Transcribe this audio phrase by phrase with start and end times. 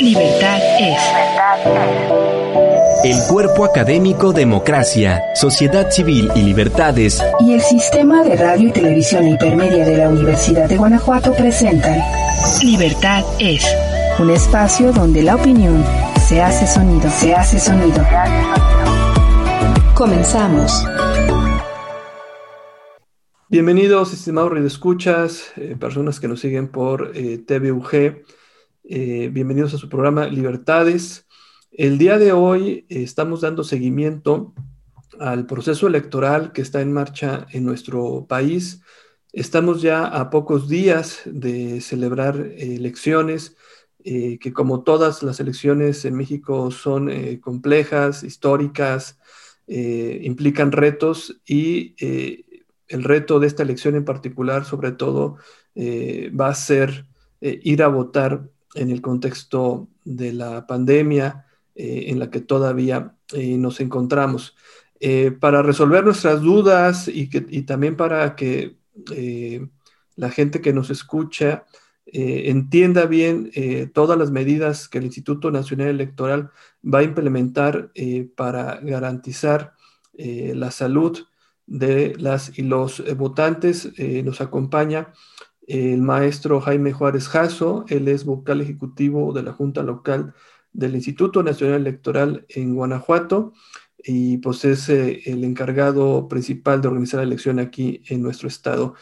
[0.00, 0.98] Libertad es.
[3.04, 9.26] El cuerpo académico Democracia, Sociedad Civil y Libertades y el Sistema de Radio y Televisión
[9.26, 12.00] Intermedia de la Universidad de Guanajuato presentan
[12.62, 13.66] Libertad es.
[14.20, 15.84] Un espacio donde la opinión
[16.28, 18.04] se hace sonido, se hace sonido.
[19.94, 20.84] Comenzamos.
[23.48, 28.37] Bienvenidos, estimados radioescuchas, eh, personas que nos siguen por eh, TVUG.
[28.90, 31.26] Eh, bienvenidos a su programa Libertades.
[31.70, 34.54] El día de hoy eh, estamos dando seguimiento
[35.20, 38.80] al proceso electoral que está en marcha en nuestro país.
[39.32, 43.56] Estamos ya a pocos días de celebrar elecciones
[44.02, 49.18] que como todas las elecciones en México son complejas, históricas,
[49.66, 51.94] implican retos y
[52.88, 55.36] el reto de esta elección en particular, sobre todo,
[55.74, 57.06] eh, va a ser
[57.40, 58.48] eh, ir a votar
[58.80, 64.56] en el contexto de la pandemia eh, en la que todavía nos encontramos.
[65.38, 67.28] para resolver nuestras dudas y,
[67.62, 68.78] también para que
[70.16, 71.66] la gente que nos escucha
[72.06, 73.50] entienda bien
[73.92, 76.50] todas las medidas que el Instituto Nacional Electoral
[76.82, 77.92] va a implementar
[78.34, 79.74] para garantizar
[80.16, 81.18] la salud
[81.68, 83.90] de las y los eh, votantes.
[83.96, 85.12] Eh, nos acompaña
[85.68, 90.34] el maestro Jaime Juárez Jasso, él es vocal ejecutivo de la Junta Local
[90.72, 93.52] del Instituto Nacional Electoral en Guanajuato
[93.98, 98.94] y pues es eh, el encargado principal de organizar la elección aquí en nuestro estado.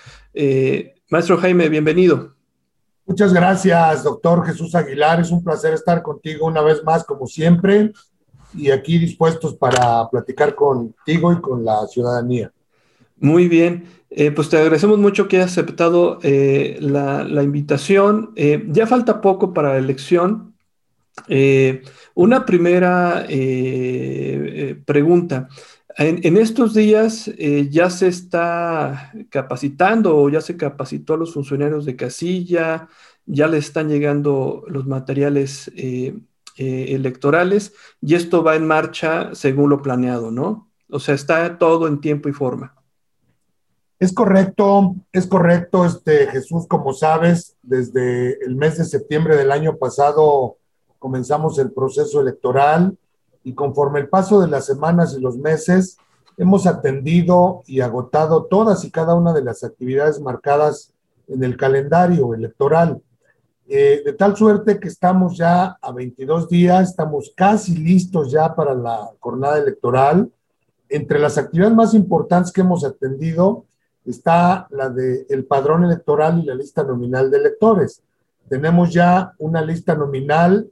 [1.09, 2.37] maestro Jaime, bienvenido.
[3.09, 5.21] Muchas gracias, doctor Jesús Aguilar.
[5.21, 7.93] Es un placer estar contigo una vez más, como siempre,
[8.53, 12.51] y aquí dispuestos para platicar contigo y con la ciudadanía.
[13.19, 13.85] Muy bien,
[14.19, 18.33] eh, pues te agradecemos mucho que hayas aceptado eh, la, invitación.
[18.35, 20.55] Eh, ya falta poco para la elección.
[22.15, 23.27] una primera
[24.87, 25.49] pregunta.
[25.99, 27.31] En, estos días
[27.71, 32.89] ya se está capacitando o ya se capacitó a los funcionarios de casilla,
[33.27, 35.71] ya le están llegando los materiales
[36.57, 40.71] electorales y esto va en marcha según lo planeado, ¿no?
[40.89, 42.77] O sea, está todo en tiempo y forma.
[43.99, 49.77] Es correcto, es correcto, este, Jesús, como sabes, desde el mes de septiembre del año
[49.77, 50.59] pasado
[50.99, 52.99] comenzamos el proceso electoral
[53.43, 55.97] y conforme el paso de las semanas y los meses,
[56.37, 60.93] hemos atendido y agotado todas y cada una de las actividades marcadas
[61.29, 63.01] en el calendario electoral.
[63.67, 68.75] Eh, de tal suerte que estamos ya a 22 días, estamos casi listos ya para
[68.75, 70.31] la jornada electoral.
[70.89, 73.65] Entre las actividades más importantes que hemos atendido,
[74.07, 78.03] está la del el padrón electoral y la lista nominal de electores.
[78.49, 80.69] Tenemos ya una lista nominal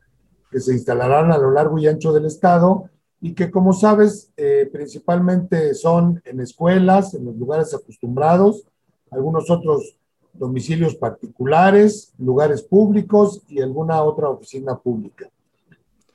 [0.51, 2.89] que se instalarán a lo largo y ancho del estado
[3.21, 8.65] y que, como sabes, eh, principalmente son en escuelas, en los lugares acostumbrados,
[9.09, 9.97] algunos otros
[10.33, 15.29] domicilios particulares, lugares públicos y alguna otra oficina pública.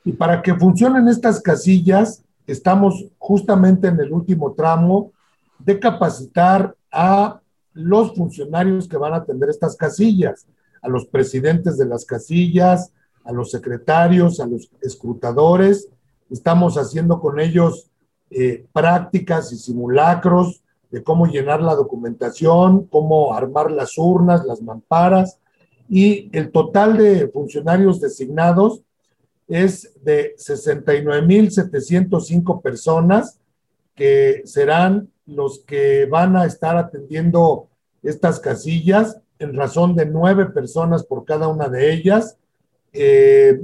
[0.04, 5.12] Y para que funcionen estas casillas, estamos justamente en el último tramo
[5.58, 7.39] de capacitar a
[7.72, 10.46] los funcionarios que van a atender estas casillas,
[10.82, 12.92] a los presidentes de las casillas,
[13.24, 15.88] a los secretarios, a los escrutadores.
[16.30, 17.90] Estamos haciendo con ellos
[18.30, 25.38] eh, prácticas y simulacros de cómo llenar la documentación, cómo armar las urnas, las mamparas.
[25.88, 28.80] Y el total de funcionarios designados
[29.48, 33.38] es de 69.705 personas
[33.94, 37.68] que serán los que van a estar atendiendo
[38.02, 42.36] estas casillas en razón de nueve personas por cada una de ellas,
[42.92, 43.62] eh,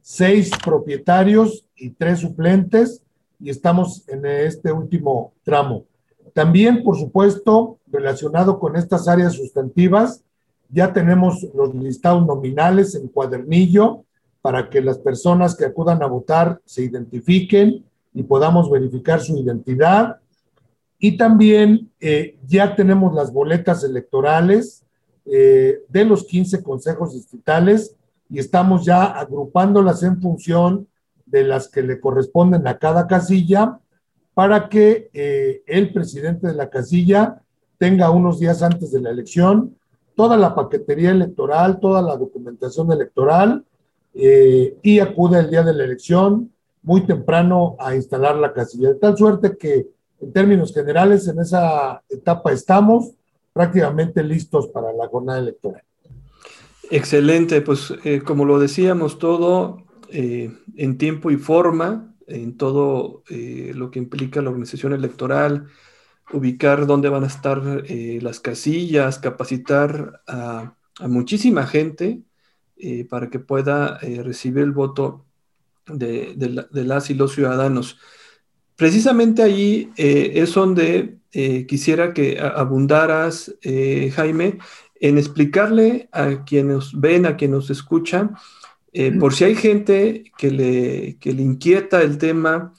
[0.00, 3.02] seis propietarios y tres suplentes,
[3.40, 5.84] y estamos en este último tramo.
[6.32, 10.22] También, por supuesto, relacionado con estas áreas sustantivas,
[10.70, 14.04] ya tenemos los listados nominales en cuadernillo
[14.40, 20.18] para que las personas que acudan a votar se identifiquen y podamos verificar su identidad
[20.98, 24.84] y también eh, ya tenemos las boletas electorales
[25.24, 27.94] eh, de los 15 consejos distritales
[28.28, 30.88] y estamos ya agrupándolas en función
[31.24, 33.78] de las que le corresponden a cada casilla
[34.34, 37.42] para que eh, el presidente de la casilla
[37.78, 39.76] tenga unos días antes de la elección
[40.16, 43.64] toda la paquetería electoral, toda la documentación electoral
[44.14, 46.52] y acude el día de la elección
[46.82, 48.88] muy temprano a instalar la casilla.
[48.88, 49.86] De tal suerte que
[50.20, 53.12] en términos generales en esa etapa estamos
[53.52, 55.82] prácticamente listos para la jornada electoral.
[56.90, 63.90] Excelente, pues eh, como lo decíamos, todo eh, en tiempo y forma, en todo lo
[63.90, 65.68] que implica la organización electoral,
[66.32, 72.22] ubicar dónde van a estar eh, las casillas, capacitar a, muchísima gente
[72.76, 75.24] eh, para que pueda eh, recibir el voto
[75.86, 76.34] de,
[76.72, 77.98] las y los ciudadanos.
[78.78, 81.18] Precisamente ahí es donde
[81.66, 83.52] quisiera que abundaras,
[84.14, 84.58] Jaime,
[85.00, 88.36] en explicarle a quienes ven, a quienes nos escuchan,
[89.18, 92.72] por si hay gente que le, que le inquieta el tema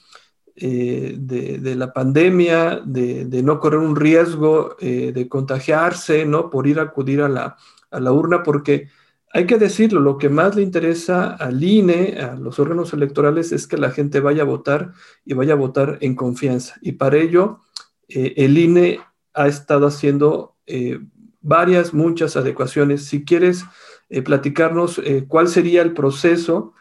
[0.62, 6.50] eh, de, la pandemia, de, no correr un riesgo eh, de contagiarse, ¿no?
[6.50, 8.88] Por ir a acudir a la, urna, porque
[9.32, 13.66] hay que decirlo, lo que más le interesa al INE, a los órganos electorales, es
[13.66, 14.92] que la gente vaya a votar
[15.24, 16.76] y vaya a votar en confianza.
[16.80, 17.60] Y para ello,
[18.08, 19.00] eh, el INE
[19.34, 20.56] ha estado haciendo
[21.40, 23.04] varias, muchas adecuaciones.
[23.06, 23.64] Si quieres
[24.24, 26.74] platicarnos cuál sería el proceso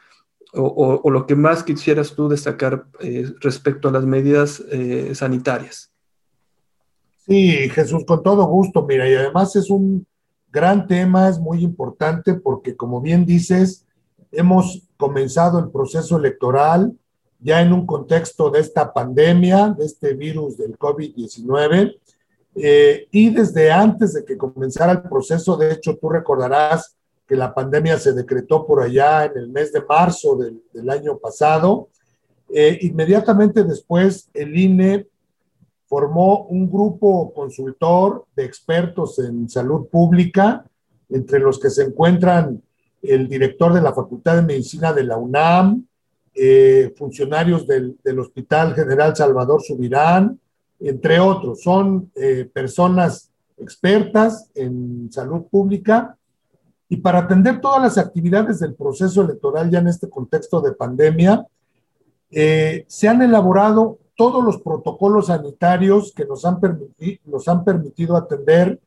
[0.54, 5.92] o, lo que más quisieras tú destacar eh, respecto a las medidas eh, sanitarias.
[7.26, 10.08] Sí, Jesús, con todo gusto, mira, y además es un
[10.52, 13.86] gran tema, es muy importante porque como bien dices,
[14.32, 16.94] hemos comenzado el proceso electoral
[17.40, 21.96] ya en un contexto de esta pandemia, de este virus del COVID-19,
[22.56, 27.54] eh, y desde antes de que comenzara el proceso, de hecho, tú recordarás que la
[27.54, 31.90] pandemia se decretó por allá en el mes de marzo del, año pasado.
[32.52, 35.08] Eh, inmediatamente después, el INE
[35.90, 40.64] formó un grupo consultor de expertos en salud pública,
[41.10, 42.62] entre los que se encuentran
[43.02, 45.84] el director de la Facultad de Medicina de la UNAM,
[46.36, 50.40] eh, funcionarios del, Hospital General Salvador Subirán,
[50.80, 51.64] entre otros.
[51.64, 56.16] Son eh, personas expertas en salud pública
[56.88, 61.48] y para atender todas las actividades del proceso electoral ya en este contexto de pandemia,
[62.32, 66.60] eh, se han elaborado todos los protocolos sanitarios que nos han,
[67.24, 68.78] nos han permitido atender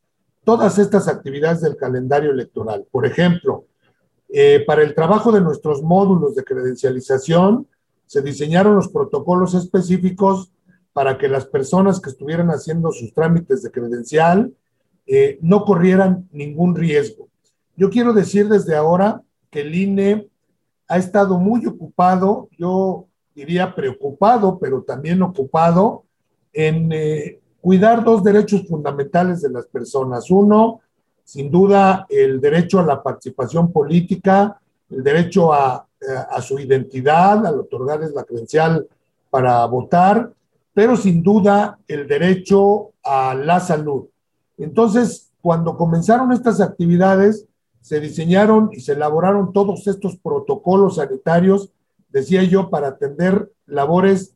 [0.44, 2.86] todas estas actividades del calendario electoral.
[2.90, 3.64] Por ejemplo,
[4.28, 7.66] eh, para el trabajo de nuestros módulos de credencialización,
[8.04, 10.52] se diseñaron los protocolos específicos
[10.92, 14.52] para que las personas que estuvieran haciendo sus trámites de credencial
[15.06, 17.28] eh, no corrieran ningún riesgo.
[17.74, 20.28] Yo quiero decir desde ahora que el INE
[20.88, 26.04] ha estado muy ocupado, yo diría preocupado, pero también ocupado
[26.52, 30.30] en eh, cuidar dos derechos fundamentales de las personas.
[30.30, 30.80] Uno,
[31.24, 35.86] sin duda, el derecho a la participación política, el derecho a,
[36.30, 38.86] a su identidad, al otorgarles la credencial
[39.30, 40.32] para votar,
[40.74, 44.06] pero sin duda el derecho a la salud.
[44.58, 47.46] Entonces, cuando comenzaron estas actividades,
[47.80, 51.70] se diseñaron y se elaboraron todos estos protocolos sanitarios,
[52.12, 54.34] decía yo, para atender labores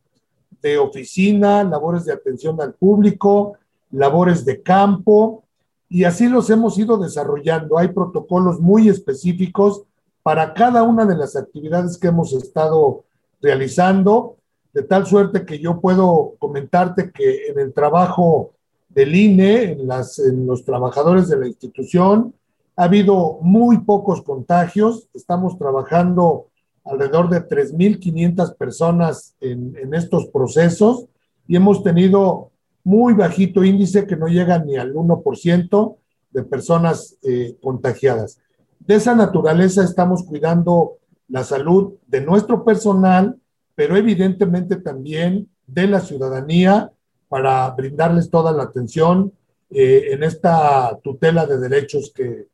[0.63, 3.55] de oficina, labores de atención al público,
[3.91, 5.45] labores de campo,
[5.89, 7.79] y así los hemos ido desarrollando.
[7.79, 9.83] Hay protocolos muy específicos
[10.23, 13.05] para cada una de las actividades que hemos estado
[13.41, 14.37] realizando,
[14.73, 18.51] de tal suerte que yo puedo comentarte que en el trabajo
[18.89, 22.35] del INE, en, en los trabajadores de la institución,
[22.75, 26.49] ha habido muy pocos contagios, estamos trabajando
[26.87, 31.07] alrededor de 3.500 personas en, estos procesos
[31.47, 32.51] y hemos tenido
[32.85, 35.97] muy bajito índice que no llega ni al 1%
[36.31, 38.39] de personas eh, contagiadas.
[38.79, 43.37] De esa naturaleza estamos cuidando la salud de nuestro personal,
[43.75, 46.93] pero evidentemente también de la ciudadanía
[47.29, 49.33] para brindarles toda la atención
[49.71, 52.49] eh, en esta tutela de derechos que,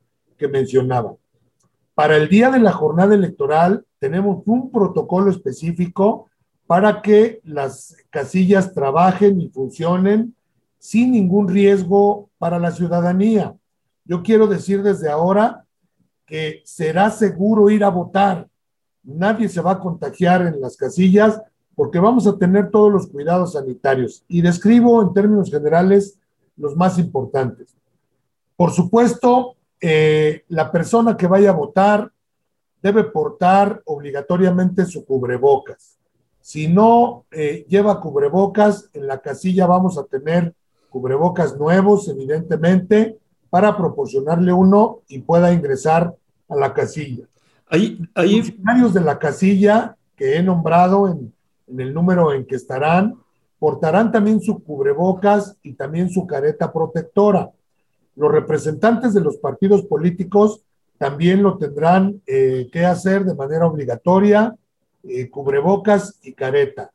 [0.49, 1.15] mencionaba.
[1.95, 6.29] Para el día de la jornada electoral tenemos un protocolo específico
[6.67, 10.35] para que las casillas trabajen y funcionen
[10.77, 13.55] sin ningún riesgo para la ciudadanía.
[14.05, 15.67] Yo quiero decir desde ahora
[16.27, 18.49] que será seguro ir a votar.
[19.05, 21.41] Nadie se va a contagiar en las casillas
[21.77, 24.25] porque vamos a tener todos los cuidados sanitarios.
[24.27, 26.19] Y describo en términos generales
[26.57, 27.77] los más importantes.
[28.57, 32.12] Por supuesto, eh, la persona que vaya a votar
[32.83, 35.99] debe portar obligatoriamente su cubrebocas.
[36.41, 40.55] Si no eh, lleva cubrebocas, en la casilla vamos a tener
[40.91, 46.15] cubrebocas nuevos, evidentemente, para proporcionarle uno y pueda ingresar
[46.49, 47.27] a la casilla.
[47.69, 48.39] Ahí, ahí...
[48.39, 51.33] Los funcionarios de la casilla que he nombrado en,
[51.69, 53.15] en el número en que estarán,
[53.59, 57.51] portarán también su cubrebocas y también su careta protectora.
[58.17, 60.63] Los representantes de los partidos políticos
[61.03, 64.55] también lo tendrán eh, que hacer de manera obligatoria,
[65.03, 66.93] eh, cubrebocas y careta.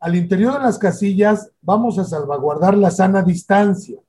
[0.00, 4.00] Al interior de las casillas vamos a salvaguardar la sana distancia.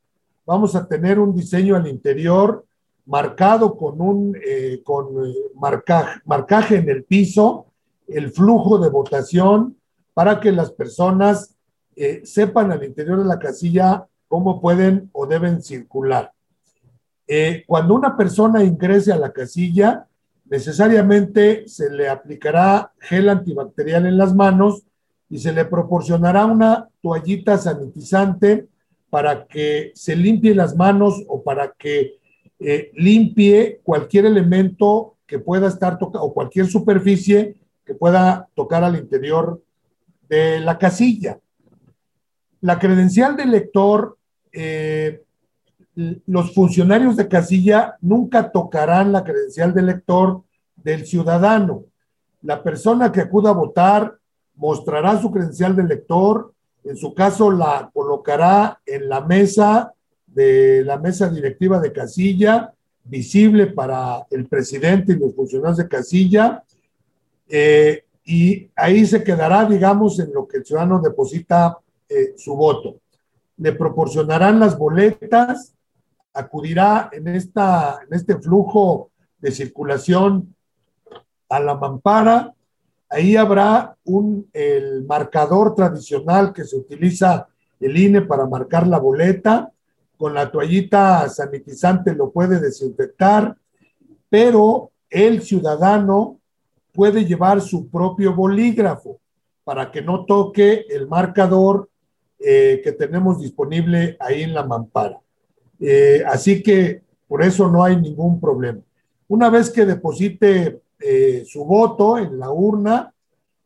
[0.48, 2.66] Vamos a tener un diseño al interior
[3.06, 5.10] marcado con un eh, con
[5.54, 7.68] marcaje, marcaje en el piso,
[8.08, 9.78] el flujo de votación
[10.16, 11.56] para que las personas
[12.24, 16.32] sepan al interior de la casilla cómo pueden o deben circular.
[17.32, 20.08] Eh, cuando una persona ingrese a la casilla,
[20.46, 24.82] necesariamente se le aplicará gel antibacterial en las manos
[25.30, 28.68] y se le proporcionará una toallita sanitizante
[29.12, 32.18] para que se limpie las manos o para que
[32.60, 38.96] eh, limpie cualquier elemento que pueda estar tocado o cualquier superficie que pueda tocar al
[38.96, 39.62] interior
[40.28, 41.40] de la casilla.
[42.62, 44.18] La credencial del lector
[44.52, 45.22] eh,
[45.96, 50.44] los funcionarios de casilla nunca tocarán la credencial de lector
[50.76, 51.86] del ciudadano.
[52.42, 54.18] La persona que acuda a votar
[54.56, 56.54] mostrará su credencial de lector,
[56.84, 59.94] en su caso la colocará en la mesa
[60.28, 66.64] de la mesa directiva de casilla, visible para el presidente y los funcionarios de casilla,
[67.50, 73.00] eh, y ahí se quedará, digamos, en lo que el ciudadano deposita eh, su voto.
[73.58, 75.74] Le proporcionarán las boletas
[76.34, 80.56] acudirá en, esta, en este flujo de circulación
[81.50, 82.54] a la mampara.
[83.10, 87.48] Ahí habrá un, el marcador tradicional que se utiliza
[87.80, 89.72] el INE para marcar la boleta.
[90.18, 93.56] Con la toallita sanitizante lo puede desinfectar,
[94.30, 96.40] pero el ciudadano
[96.94, 99.20] puede llevar su propio bolígrafo
[99.64, 101.90] para que no toque el marcador
[102.40, 105.20] eh, que tenemos disponible ahí en la mampara.
[105.80, 108.82] Eh, así que por eso no hay ningún problema.
[109.28, 113.14] Una vez que deposite eh, su voto en la urna,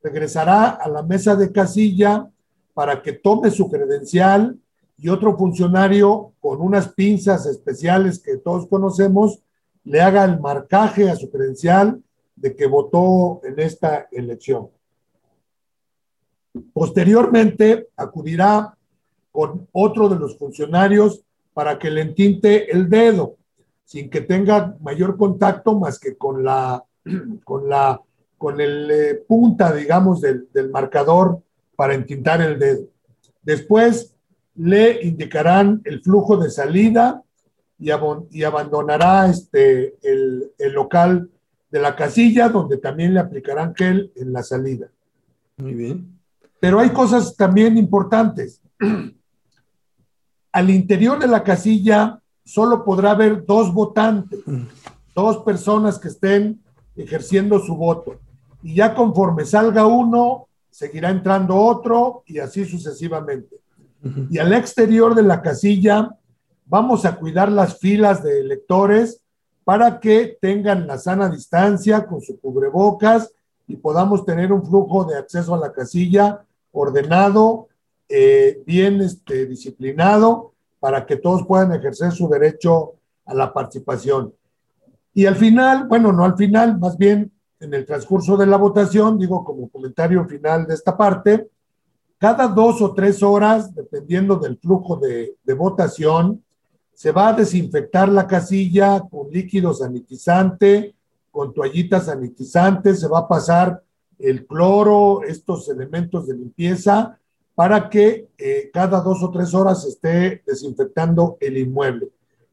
[0.02, 2.30] regresará a la mesa de casilla
[2.74, 4.60] para que tome su credencial
[4.98, 9.40] y otro funcionario con unas pinzas especiales que todos conocemos
[9.86, 12.02] le haga el marcaje a su credencial
[12.36, 14.70] de que votó en esta elección.
[16.74, 18.78] Posteriormente acudirá
[19.32, 23.38] con otro de los funcionarios para que le entinte el dedo,
[23.86, 26.84] sin que tenga mayor contacto más que con la,
[27.44, 28.02] con la,
[28.38, 31.42] con el eh, punta, digamos, del, del, marcador
[31.76, 32.88] para entintar el dedo.
[33.42, 34.16] Después
[34.56, 37.24] le indicarán el flujo de salida
[37.80, 37.90] y,
[38.32, 41.30] y abandonará este, el, el local
[41.70, 44.90] de la casilla, donde también le aplicarán gel en la salida.
[45.58, 46.20] Muy bien.
[46.60, 48.62] Pero hay cosas también importantes.
[50.54, 54.64] al interior de la casilla solo podrá haber dos votantes, mm.
[55.16, 56.62] dos personas que estén
[56.96, 58.20] ejerciendo su voto.
[58.62, 63.58] Y ya conforme salga uno, seguirá entrando otro y así sucesivamente.
[64.30, 66.10] Y al exterior de la casilla
[66.66, 69.22] vamos a cuidar las filas de electores
[69.64, 73.34] para que tengan la sana distancia con su cubrebocas
[73.66, 77.70] y podamos tener un flujo de acceso a la casilla ordenado,
[78.10, 82.96] eh, bien este, disciplinado, para que todos puedan ejercer su derecho
[83.26, 84.34] a la participación.
[85.14, 89.18] Y al final, bueno, no al final, más bien en el transcurso de la votación,
[89.18, 91.48] digo como comentario final de esta parte,
[92.18, 96.44] cada dos o tres horas, dependiendo del flujo de, de votación,
[96.94, 100.96] se va a desinfectar la casilla con líquido sanitizante,
[101.32, 103.82] con toallitas sanitizantes, se va a pasar
[104.20, 107.18] el cloro, estos elementos de limpieza,
[107.56, 112.10] para que eh, cada dos o tres horas esté desinfectando el inmueble.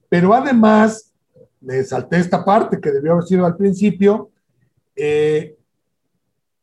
[0.08, 1.12] Pero además,
[1.60, 4.30] me salté esta parte que debió haber sido al principio,
[4.94, 5.56] eh,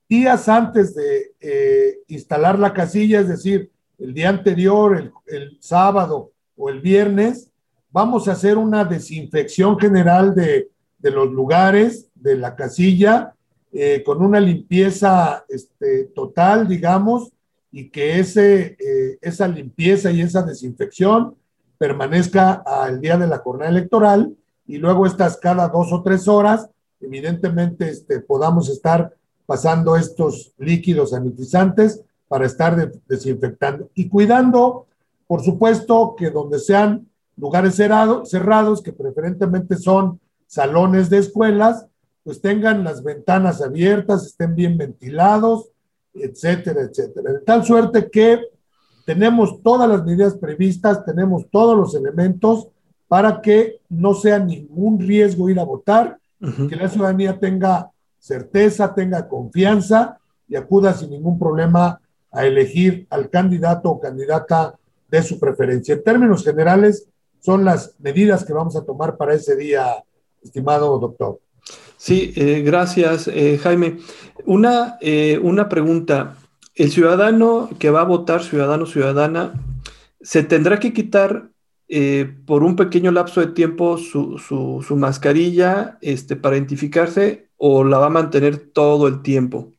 [0.07, 6.69] días antes de eh, instalar la casilla, es decir, el día anterior, el, sábado o
[6.69, 7.49] el viernes,
[7.89, 13.33] vamos a hacer una desinfección general de, de los lugares de la casilla,
[14.05, 17.31] con una limpieza este, total, digamos,
[17.77, 21.35] y que ese, eh, esa limpieza y esa desinfección
[21.77, 26.71] permanezca al día de la jornada electoral y luego estas cada dos o tres horas
[26.99, 29.13] evidentemente este, podamos estar
[29.45, 34.87] pasando estos líquidos sanitizantes para estar desinfectando y cuidando,
[35.27, 41.85] por supuesto, que donde sean lugares cerrados, que preferentemente son salones de escuelas,
[42.23, 45.69] pues tengan las ventanas abiertas, estén bien ventilados,
[46.21, 47.33] etcétera, etcétera.
[47.33, 48.41] De tal suerte que
[49.05, 52.67] tenemos todas las medidas previstas, tenemos todos los elementos
[53.07, 56.19] para que no sea ningún riesgo ir a votar,
[56.69, 61.99] que la ciudadanía tenga certeza, tenga confianza y acuda sin ningún problema
[62.31, 64.75] a elegir al candidato o candidata
[65.09, 65.95] de su preferencia.
[65.95, 67.07] En términos generales,
[67.39, 70.03] son las medidas que vamos a tomar para ese día,
[70.43, 71.39] estimado doctor.
[71.97, 73.97] Sí, eh, gracias, eh, Jaime.
[74.45, 76.37] Una, eh, una pregunta.
[76.75, 79.53] El ciudadano que va a votar, ciudadano, ciudadana,
[80.21, 81.49] ¿se tendrá que quitar
[82.45, 88.07] por un pequeño lapso de tiempo su, su, mascarilla este, para identificarse o la va
[88.07, 89.71] a mantener todo el tiempo?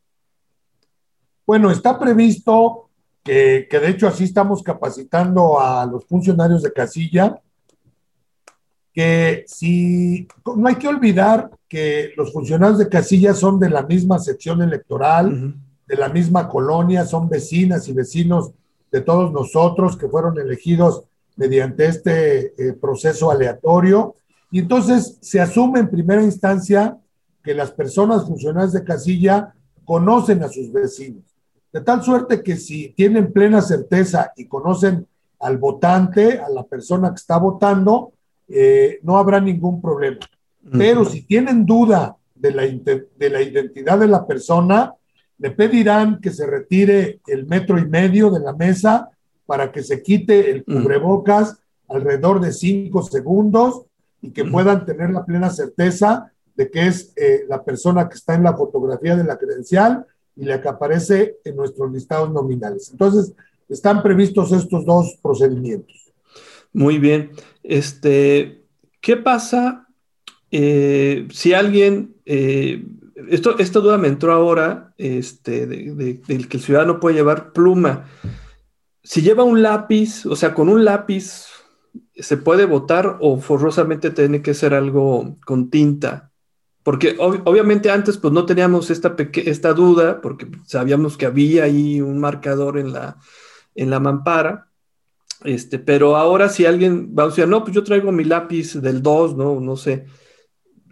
[1.47, 2.89] Bueno, está previsto
[3.23, 7.43] que, que de hecho así estamos capacitando a los funcionarios de casilla
[8.93, 10.27] que si
[10.57, 15.55] no hay que olvidar que los funcionarios de casilla son de la misma sección electoral,
[15.87, 18.53] de la misma colonia, son vecinas y vecinos
[18.91, 21.05] de todos nosotros que fueron elegidos
[21.37, 24.15] mediante este eh, proceso aleatorio.
[24.51, 26.99] Y entonces se asume en primera instancia
[27.43, 29.55] que las personas funcionarias de casilla
[29.85, 31.25] conocen a sus vecinos.
[31.73, 35.07] De tal suerte que si tienen plena certeza y conocen
[35.41, 38.13] al votante, a la persona que está votando,
[38.49, 40.19] eh, no habrá ningún problema.
[40.71, 44.95] Pero si tienen duda de la, de la identidad de la persona,
[45.39, 49.09] le pedirán que se retire el metro y medio de la mesa
[49.47, 53.83] para que se quite el cubrebocas alrededor de cinco segundos
[54.21, 58.35] y que puedan tener la plena certeza de que es eh, la persona que está
[58.35, 60.05] en la fotografía de la credencial
[60.37, 62.91] y la que aparece en nuestros listados nominales.
[62.91, 63.33] Entonces,
[63.69, 66.08] están previstos estos dos procedimientos.
[66.73, 67.33] Muy bien.
[67.63, 68.65] Este,
[69.01, 69.89] ¿qué pasa
[70.51, 72.85] eh, si alguien, eh,
[73.29, 78.07] esto, esta duda me entró ahora, este, de, que el ciudadano puede llevar pluma.
[79.03, 81.47] Si lleva un lápiz, o sea, con un lápiz,
[82.15, 86.31] ¿se puede votar o forzosamente tiene que ser algo con tinta?
[86.83, 92.19] Porque obviamente antes pues no teníamos esta, esta duda, porque sabíamos que había ahí un
[92.19, 93.19] marcador en la,
[93.75, 94.68] en la mampara,
[95.45, 99.03] este, pero ahora si alguien va a decir, no, pues yo traigo mi lápiz del
[99.03, 100.07] 2, no, no sé,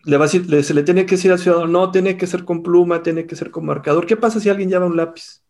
[0.05, 2.45] le va a decir, se le tiene que decir al ciudadano, no, tiene que ser
[2.45, 4.07] con pluma, tiene que ser con marcador.
[4.07, 5.43] ¿Qué pasa si alguien lleva un lápiz?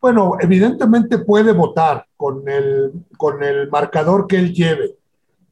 [0.00, 4.96] Bueno, evidentemente puede votar con el, con el marcador que él lleve.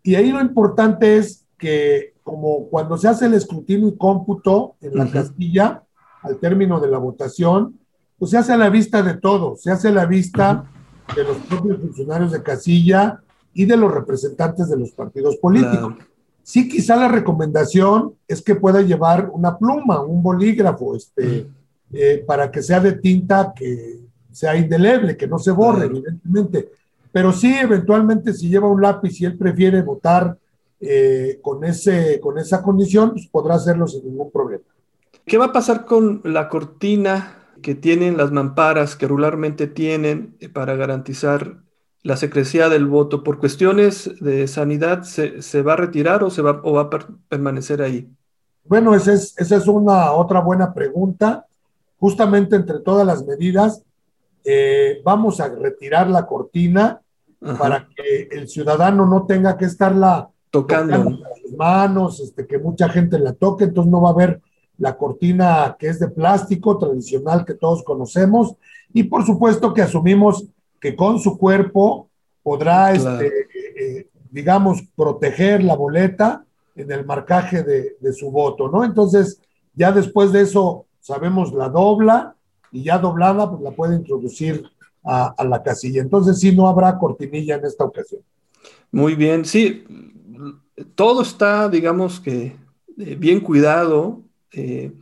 [0.03, 4.97] Y ahí lo importante es que como cuando se hace el escrutinio y cómputo en
[4.97, 5.85] la Castilla,
[6.23, 7.79] al término de la votación,
[8.19, 10.65] pues se hace a la vista de todos, se hace a la vista
[11.15, 13.21] de los propios funcionarios de casilla
[13.53, 15.95] y de los representantes de los partidos políticos.
[16.43, 21.47] Sí, quizá la recomendación es que pueda llevar una pluma, un bolígrafo, este,
[21.93, 24.01] eh, para que sea de tinta que
[24.33, 26.71] sea indeleble, que no se borre, evidentemente.
[27.13, 30.37] Pero sí, eventualmente, si lleva un lápiz y él prefiere votar
[30.81, 34.65] eh, con, ese, con esa condición, pues podrá hacerlo sin ningún problema.
[35.27, 40.49] ¿Qué va a pasar con la cortina que tienen las mamparas que regularmente tienen eh,
[40.49, 41.59] para garantizar
[42.03, 46.61] la secrecía del voto, por cuestiones de sanidad, ¿se, va a retirar o, se va,
[46.65, 46.91] o va a
[47.29, 48.09] permanecer ahí?
[48.65, 51.47] Bueno, esa es, esa es una otra buena pregunta.
[51.99, 53.83] Justamente entre todas las medidas,
[54.45, 57.03] eh, vamos a retirar la cortina
[57.59, 62.89] para que el ciudadano no tenga que estarla tocando, tocando las manos, este, que mucha
[62.89, 64.41] gente la toque, entonces no va a haber
[64.81, 68.55] la cortina que es de plástico tradicional que todos conocemos
[68.93, 70.47] y por supuesto que asumimos
[70.81, 72.09] que con su cuerpo
[72.43, 78.83] podrá, este, eh, digamos, proteger la boleta en el marcaje de, su voto, ¿no?
[78.83, 79.41] Entonces,
[79.75, 82.35] ya después de eso, sabemos la dobla
[82.73, 84.65] y ya doblada, pues la puede introducir
[85.05, 86.01] a, a la casilla.
[86.01, 88.23] Entonces, sí, no habrá cortinilla en esta ocasión.
[88.91, 89.85] Muy bien, sí,
[90.95, 92.57] todo está, digamos que,
[92.99, 94.93] eh, bien cuidado, eh,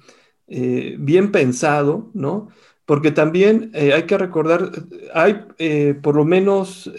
[0.47, 2.49] eh, bien pensado, ¿no?
[2.85, 4.71] Porque también eh, hay que recordar,
[5.13, 5.47] hay
[6.03, 6.91] por lo menos,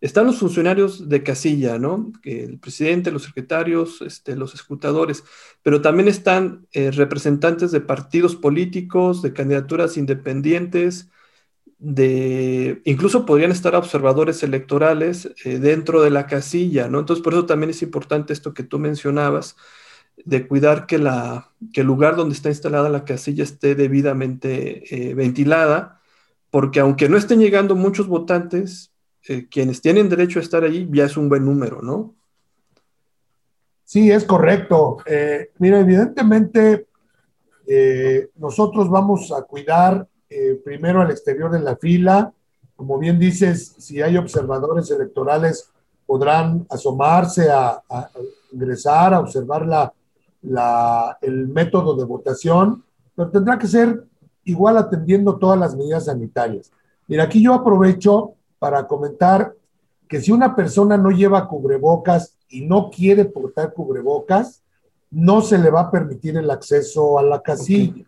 [0.00, 2.12] están los funcionarios de casilla, ¿no?
[2.24, 5.24] El presidente, los secretarios, este, los escrutadores,
[5.62, 11.10] pero también están representantes de partidos políticos, de candidaturas independientes,
[11.78, 17.00] de, incluso podrían estar observadores electorales dentro de la casilla, ¿no?
[17.00, 19.56] Entonces, por eso también es importante esto que tú mencionabas,
[20.24, 25.14] de cuidar que, la, que el lugar donde está instalada la casilla esté debidamente eh,
[25.14, 26.00] ventilada,
[26.50, 28.92] porque aunque no estén llegando muchos votantes,
[29.28, 32.14] eh, quienes tienen derecho a estar allí ya es un buen número, ¿no?
[33.84, 34.98] Sí, es correcto.
[35.06, 36.86] Eh, mira, evidentemente
[38.36, 40.06] nosotros vamos a cuidar
[40.64, 42.32] primero al exterior de la fila.
[42.76, 45.68] Como bien dices, si hay observadores electorales,
[46.04, 48.10] podrán asomarse a, a
[48.52, 49.92] ingresar, a observar la,
[50.46, 54.04] la, el método de votación, pero tendrá que ser
[54.44, 56.70] igual atendiendo todas las medidas sanitarias.
[57.08, 59.54] Mira, aquí yo aprovecho para comentar
[60.08, 64.62] que si una persona no lleva cubrebocas y no quiere portar cubrebocas,
[65.10, 68.04] no se le va a permitir el acceso a la casilla.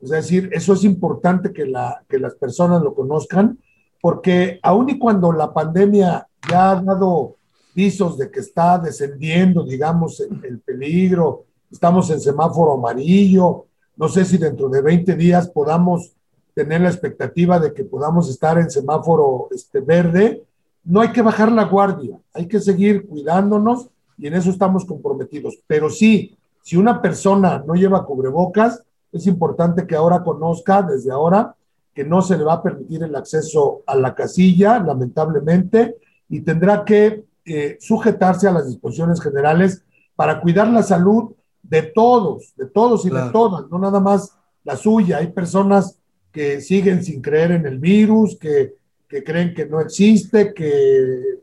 [0.00, 3.58] Es decir, eso es importante que, la, que las personas lo conozcan,
[4.00, 7.36] porque aun y cuando la pandemia ya ha dado
[7.74, 11.44] visos de que está descendiendo, digamos, el peligro
[11.76, 16.12] estamos en semáforo amarillo, no sé si dentro de 20 días podamos
[16.54, 20.42] tener la expectativa de que podamos estar en semáforo este, verde,
[20.84, 25.58] no hay que bajar la guardia, hay que seguir cuidándonos y en eso estamos comprometidos.
[25.66, 31.54] Pero sí, si una persona no lleva cubrebocas, es importante que ahora conozca desde ahora
[31.92, 35.96] que no se le va a permitir el acceso a la casilla, lamentablemente,
[36.30, 39.84] y tendrá que eh, sujetarse a las disposiciones generales
[40.14, 41.35] para cuidar la salud
[41.68, 45.18] de todos, de todos y de todas, no nada más la suya.
[45.18, 45.98] Hay personas
[46.32, 48.74] que siguen sin creer en el virus, que,
[49.08, 51.38] creen que no existe, que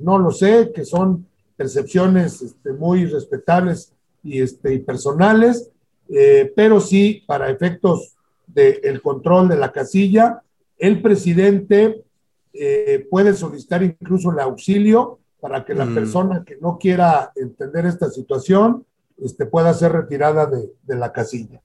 [0.00, 5.70] no lo sé, que son percepciones este, muy respetables y, este, y personales,
[6.08, 8.14] eh, pero sí para efectos
[8.46, 10.42] del control de la casilla,
[10.78, 12.04] el presidente
[12.52, 15.94] eh, puede solicitar incluso el auxilio para que la mm.
[15.94, 18.84] persona que no quiera entender esta situación
[19.18, 21.62] este, pueda ser retirada de, la casilla.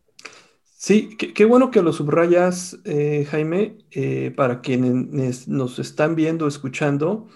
[0.63, 7.27] Sí, qué, bueno que lo subrayas, eh, Jaime, eh, para quienes nos están viendo, escuchando,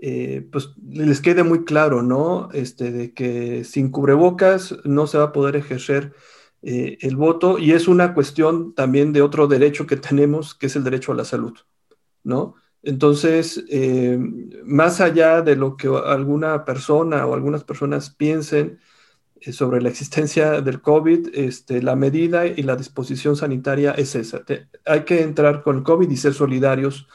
[0.00, 2.48] eh, pues les quede muy claro, ¿no?
[2.52, 6.14] Este, de que sin cubrebocas no se va a poder ejercer
[6.62, 10.82] el voto y es una cuestión también de otro derecho que tenemos, que es el
[10.82, 11.52] derecho a la salud,
[12.24, 12.56] ¿no?
[12.82, 13.64] Entonces,
[14.64, 18.80] más allá de lo que alguna persona o algunas personas piensen,
[19.52, 24.42] sobre la existencia del COVID, este, la medida y la disposición sanitaria es esa.
[24.84, 27.06] hay que entrar con el COVID y ser solidarios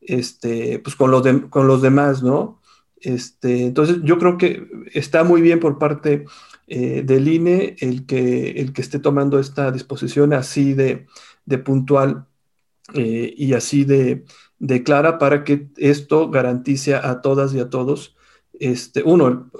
[0.00, 2.60] este, pues con, los con los demás, ¿no?
[3.00, 6.24] Este, entonces, yo creo que está muy bien por parte
[6.66, 11.06] eh, del INE el que, el que esté tomando esta disposición así de,
[11.64, 12.26] puntual
[12.94, 14.24] eh, y así de,
[14.84, 18.16] clara para que esto garantice a todas y a todos
[18.58, 19.50] este, uno,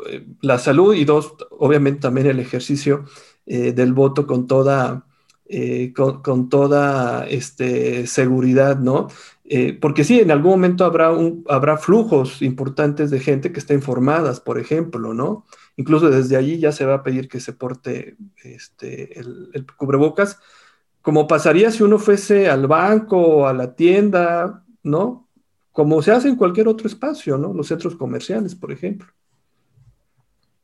[0.40, 3.04] la salud y dos, obviamente también el ejercicio
[3.46, 5.06] eh, del voto con toda,
[5.46, 9.08] eh, con, toda este, seguridad, ¿no?
[9.44, 11.10] Eh, porque sí, en algún momento habrá,
[11.48, 15.46] habrá flujos importantes de gente que está informadas, por ejemplo, ¿no?
[15.76, 20.38] Incluso desde allí ya se va a pedir que se porte este, el, el cubrebocas,
[21.00, 25.27] como pasaría si uno fuese al banco o a la tienda, ¿no?
[25.78, 27.54] Como se hace en cualquier otro espacio, ¿no?
[27.54, 29.06] Los centros comerciales, por ejemplo.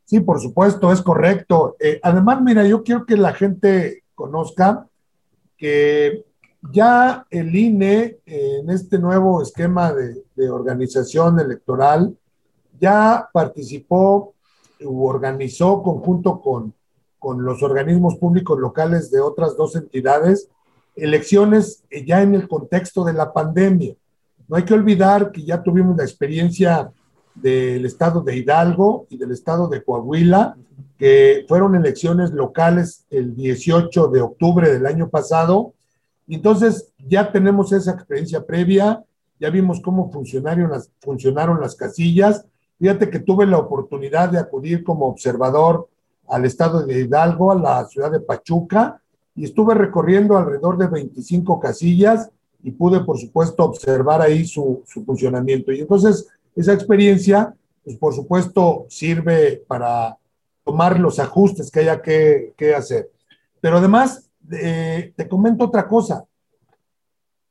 [0.04, 1.76] Sí, por supuesto, es correcto.
[1.78, 4.88] Eh, además, mira, yo quiero que la gente conozca
[5.56, 6.24] que
[6.72, 12.18] ya el INE, en este nuevo esquema de, organización electoral,
[12.80, 14.34] ya participó
[14.80, 16.74] u organizó conjunto con,
[17.20, 20.50] con los organismos públicos locales de otras dos entidades
[20.96, 23.94] elecciones ya en el contexto de la pandemia.
[24.48, 26.90] No hay que olvidar que ya tuvimos la experiencia
[27.34, 30.56] del estado de Hidalgo y del estado de Coahuila,
[30.98, 35.72] que fueron elecciones locales el 18 de octubre del año pasado.
[36.28, 39.02] Entonces ya tenemos esa experiencia previa,
[39.40, 42.46] ya vimos cómo funcionaron las, funcionaron las casillas.
[42.78, 45.88] Fíjate que tuve la oportunidad de acudir como observador
[46.28, 49.00] al estado de Hidalgo, a la ciudad de Pachuca,
[49.34, 52.30] y estuve recorriendo alrededor de 25 casillas
[52.64, 55.70] y pude, por supuesto, observar ahí su, funcionamiento.
[55.70, 60.16] Y entonces, esa experiencia, pues por supuesto, sirve para
[60.64, 63.10] tomar los ajustes que haya que, hacer.
[63.60, 66.24] Pero además, eh, te comento otra cosa.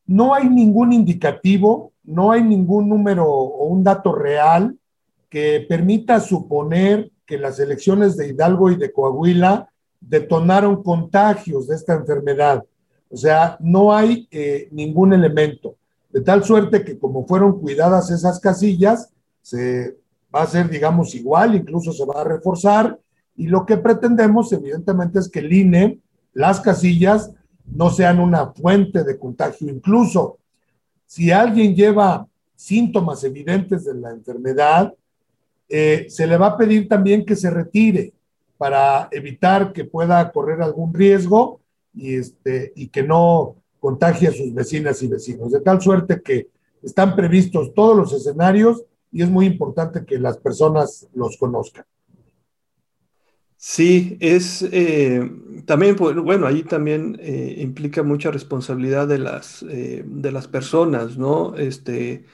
[0.08, 4.76] No hay ningún indicativo, no hay ningún número o un dato real
[5.30, 9.70] que permita suponer que las elecciones de Hidalgo y de Coahuila
[10.02, 12.66] detonaron contagios de esta enfermedad.
[13.14, 15.76] O sea, no hay eh, ningún elemento.
[16.12, 19.98] De tal suerte que como fueron cuidadas esas casillas, se
[20.34, 23.00] va a hacer, digamos, igual, incluso se va a reforzar
[23.36, 26.00] Y lo que pretendemos, evidentemente, es que el INE,
[26.34, 27.32] las casillas,
[27.66, 29.70] no sean una fuente de contagio.
[29.70, 30.40] Incluso
[31.06, 34.92] si alguien lleva síntomas evidentes de la enfermedad,
[35.70, 38.12] eh, se le va a pedir también que se retire
[38.58, 41.60] para evitar que pueda correr algún riesgo
[41.94, 45.52] y, este, y que no contagie a sus vecinas y vecinos.
[45.52, 46.50] De tal suerte que
[46.82, 51.86] están previstos todos los escenarios y es muy importante que las personas los conozcan.
[53.66, 55.32] Sí, es eh,
[55.66, 61.18] también, pues, bueno, ahí también eh, implica mucha responsabilidad de las, eh, de las personas,
[61.18, 61.56] ¿no?
[61.56, 62.26] Este,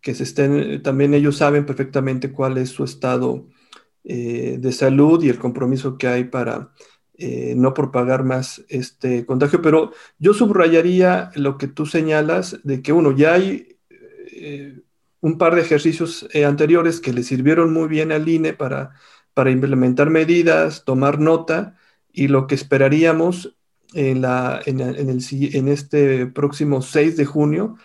[0.00, 3.46] que se estén, también ellos saben perfectamente cuál es su estado
[4.02, 6.72] de salud y el compromiso que hay para
[7.56, 9.60] no propagar más este contagio.
[9.62, 13.76] Pero yo subrayaría lo que tú señalas de que, uno, ya hay
[15.20, 18.92] un par de ejercicios anteriores que le sirvieron muy bien al INE para
[19.34, 21.76] para implementar medidas, tomar nota
[22.12, 23.56] y lo que esperaríamos
[23.94, 27.76] en, la, en, en este próximo 6 de junio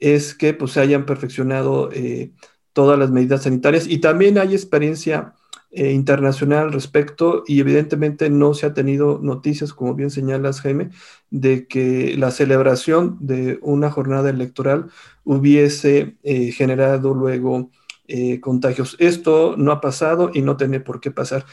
[0.00, 2.32] es que pues, se hayan perfeccionado eh,
[2.72, 5.34] todas las medidas sanitarias y también hay experiencia
[5.74, 10.90] eh, internacional al respecto y evidentemente no se ha tenido noticias, como bien señalas Jaime,
[11.30, 14.90] de que la celebración de una jornada electoral
[15.24, 17.70] hubiese eh, generado luego
[18.06, 18.96] eh, contagios.
[18.98, 21.46] Esto no ha pasado y no tiene por qué pasar.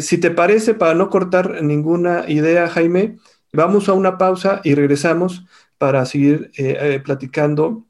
[0.00, 3.18] Si te parece, para no cortar ninguna idea, Jaime,
[3.52, 5.44] vamos a una pausa y regresamos
[5.78, 6.52] para seguir
[7.04, 7.86] platicando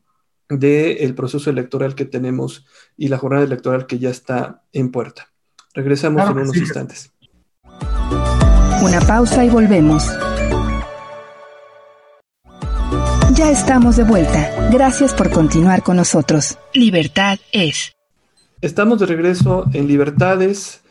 [0.48, 5.31] del proceso electoral que tenemos y la jornada electoral que ya está en puerta.
[5.74, 7.10] Regresamos en unos instantes.
[8.82, 10.04] Una pausa y volvemos.
[13.34, 14.70] Ya estamos de vuelta.
[14.70, 16.58] Gracias por continuar con nosotros.
[16.74, 17.92] Libertad es.
[18.60, 20.82] Estamos de regreso en Libertades.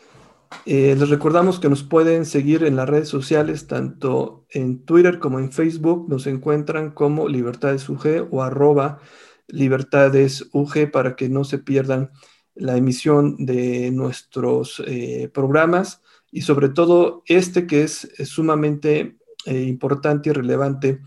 [0.66, 5.38] Eh, les recordamos que nos pueden seguir en las redes sociales, tanto en Twitter como
[5.38, 6.08] en Facebook.
[6.08, 8.98] Nos encuentran como Libertades UG o arroba
[9.46, 12.10] Libertades UG para que no se pierdan
[12.54, 20.30] la emisión de nuestros eh, programas y sobre todo este que es, sumamente eh, importante
[20.30, 21.00] y relevante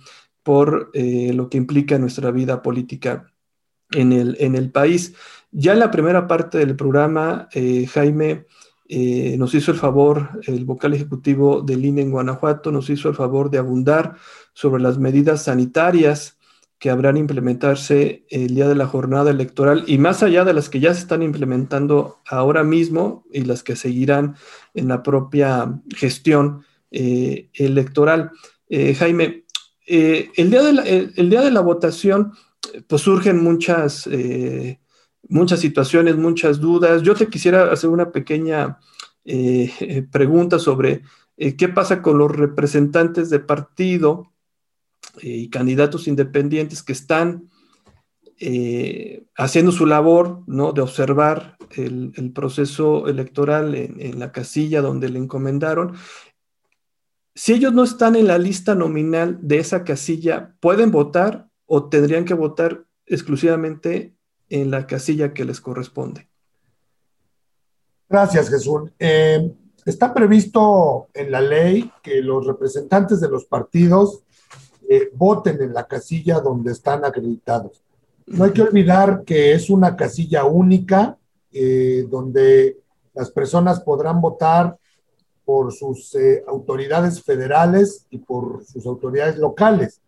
[0.43, 3.33] por lo que implica nuestra vida política
[3.91, 5.15] en el, en el país.
[5.51, 8.45] Ya en la primera parte del programa, eh, Jaime
[8.87, 13.15] eh, nos hizo el favor, el vocal ejecutivo del INE en Guanajuato nos hizo el
[13.15, 14.15] favor de abundar
[14.53, 16.34] sobre las medidas sanitarias
[16.85, 20.79] que habrán implementarse el día de la jornada electoral y más allá de las que
[20.79, 24.35] ya se están implementando ahora mismo y las que seguirán
[24.75, 28.29] en la propia gestión eh, electoral.
[28.69, 29.45] Jaime,
[29.87, 32.33] el, día de la, el, día de la votación,
[32.87, 34.07] pues surgen muchas
[35.27, 37.01] muchas situaciones, muchas dudas.
[37.01, 38.77] Yo te quisiera hacer una pequeña
[39.27, 41.01] eh, pregunta sobre
[41.37, 44.34] eh, qué pasa con los representantes de partido eh,
[45.21, 47.49] y candidatos independientes que están
[49.37, 50.73] haciendo su labor ¿no?
[50.73, 55.95] de observar el, proceso electoral en, en, la casilla donde le encomendaron.
[57.33, 62.25] Si ellos no están en la lista nominal de esa casilla, ¿pueden votar o tendrían
[62.25, 64.15] que votar exclusivamente
[64.49, 66.29] en la casilla que les corresponde.
[68.07, 68.91] Gracias, Jesús.
[68.99, 69.51] Eh,
[69.85, 74.23] está previsto en la ley que los representantes de los partidos
[74.89, 77.81] eh, voten en la casilla donde están acreditados.
[78.27, 81.17] No hay que olvidar que es una casilla única
[81.51, 82.77] eh, donde
[83.13, 84.77] las personas podrán votar
[85.45, 86.17] por sus
[86.47, 90.01] autoridades federales y por sus autoridades locales.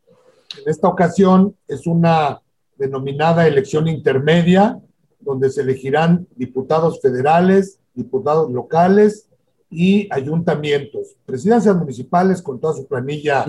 [0.59, 2.41] En esta ocasión es una
[2.77, 4.79] denominada elección intermedia,
[5.19, 9.27] donde se elegirán diputados federales, diputados locales
[9.69, 13.45] y ayuntamientos, presidencias municipales con toda su planilla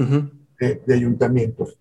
[0.58, 1.78] de, de, ayuntamientos.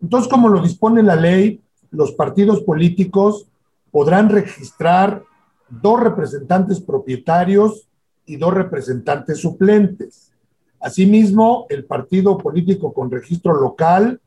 [0.00, 3.46] Entonces, como lo dispone la ley, los partidos políticos
[3.90, 5.22] podrán registrar
[5.68, 7.88] dos representantes propietarios
[8.26, 10.32] y dos representantes suplentes.
[10.80, 14.20] Asimismo, el partido político con registro local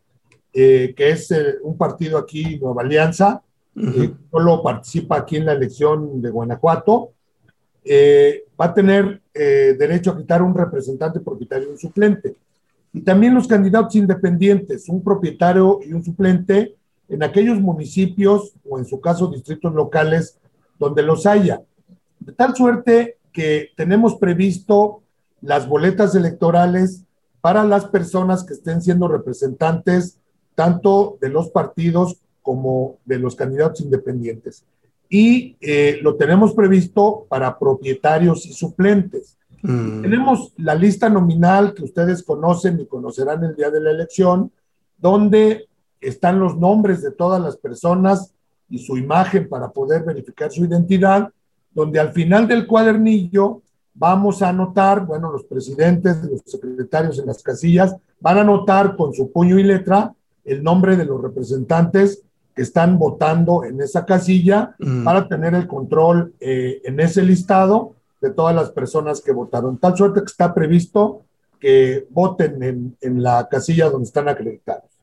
[0.58, 3.42] eh, que es eh, un partido aquí, Nueva Alianza,
[3.76, 7.12] que solo participa aquí en la elección de Guanajuato,
[7.84, 12.38] eh, va a tener derecho a quitar un representante propietario y un suplente.
[12.96, 16.78] Y también los candidatos independientes, un propietario y un suplente
[17.10, 20.38] en aquellos municipios o en su caso distritos locales
[20.80, 21.62] donde los haya.
[22.22, 25.02] De tal suerte que tenemos previsto
[25.42, 27.04] las boletas electorales
[27.42, 30.18] para las personas que estén siendo representantes
[30.56, 34.64] tanto de los partidos como de los candidatos independientes.
[35.10, 39.38] Y eh, lo tenemos previsto para propietarios y suplentes.
[39.66, 40.02] Mm.
[40.02, 44.52] Tenemos la lista nominal que ustedes conocen y conocerán el día de la elección,
[44.98, 45.68] donde
[46.00, 48.34] están los nombres de todas las personas
[48.70, 51.30] y su imagen para poder verificar su identidad,
[51.74, 53.62] donde al final del cuadernillo
[53.94, 59.14] vamos a anotar, bueno, los presidentes, los secretarios en las casillas van a anotar con
[59.14, 62.24] su puño y letra el nombre de los representantes
[62.54, 65.04] que están votando en esa casilla mm.
[65.04, 67.96] para tener el control eh, en ese listado
[68.26, 69.78] de todas las personas que votaron.
[69.78, 71.26] Tal suerte que está previsto
[71.60, 74.96] que voten en, en la casilla donde están acreditados.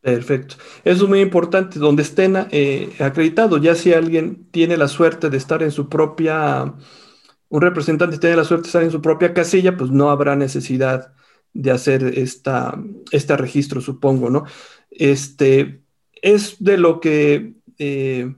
[0.00, 0.54] Perfecto.
[0.82, 5.36] Eso es muy importante, donde estén eh, acreditados, ya si alguien tiene la suerte de
[5.36, 6.74] estar en su propia,
[7.50, 11.12] un representante tiene la suerte de estar en su propia casilla, pues no habrá necesidad
[11.52, 14.44] de hacer esta, este registro, supongo, ¿no?
[14.90, 15.82] Este,
[16.22, 18.34] es de lo que, eh,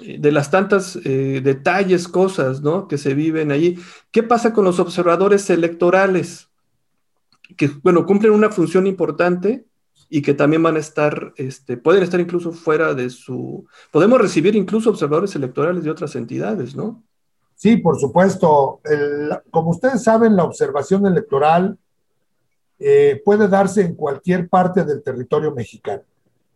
[0.00, 2.88] de las tantas eh, detalles, cosas, ¿no?
[2.88, 3.78] Que se viven allí.
[4.10, 6.48] ¿Qué pasa con los observadores electorales?
[7.56, 9.68] Que, bueno, cumplen una función importante,
[10.10, 13.66] y que también van a estar, este, pueden estar incluso fuera de su...
[13.90, 17.02] Podemos recibir incluso observadores electorales de otras entidades, ¿no?
[17.54, 18.80] Sí, por supuesto.
[19.50, 21.76] como ustedes saben, la observación electoral
[22.78, 26.02] eh, puede darse en cualquier parte del territorio mexicano,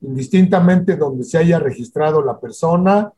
[0.01, 3.13] indistintamente donde se haya registrado la persona,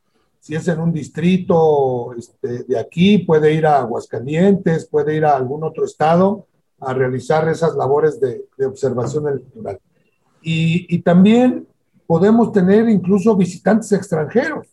[0.44, 5.34] si es en un distrito este, de aquí, puede ir a Aguascalientes, puede ir a
[5.34, 6.46] algún otro estado
[6.80, 9.80] a realizar esas labores de observación electoral.
[10.44, 11.66] Y, también
[12.06, 14.68] podemos tener incluso visitantes extranjeros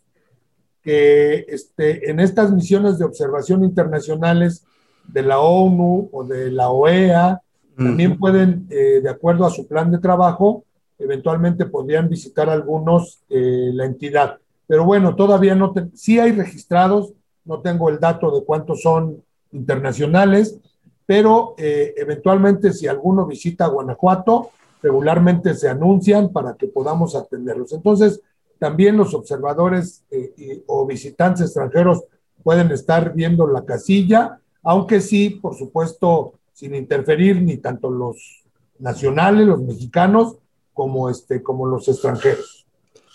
[0.84, 4.65] que este, en estas misiones de observación internacionales
[5.07, 7.41] de la ONU o de la OEA
[7.77, 10.65] también pueden, eh, de acuerdo a su plan de trabajo,
[10.99, 14.40] eventualmente podrían visitar algunos eh, la entidad.
[14.71, 17.12] Pero bueno, todavía no, sí hay registrados,
[17.43, 20.62] no tengo el dato de cuántos son internacionales,
[21.05, 27.73] pero eh, eventualmente si alguno visita Guanajuato, regularmente se anuncian para que podamos atenderlos.
[27.73, 28.21] Entonces,
[28.60, 32.05] también los observadores eh, o visitantes extranjeros
[32.41, 38.45] pueden estar viendo la casilla, aunque sí, por supuesto, sin interferir ni tanto los
[38.79, 40.38] nacionales, los mexicanos,
[40.71, 42.61] como, este, como los extranjeros.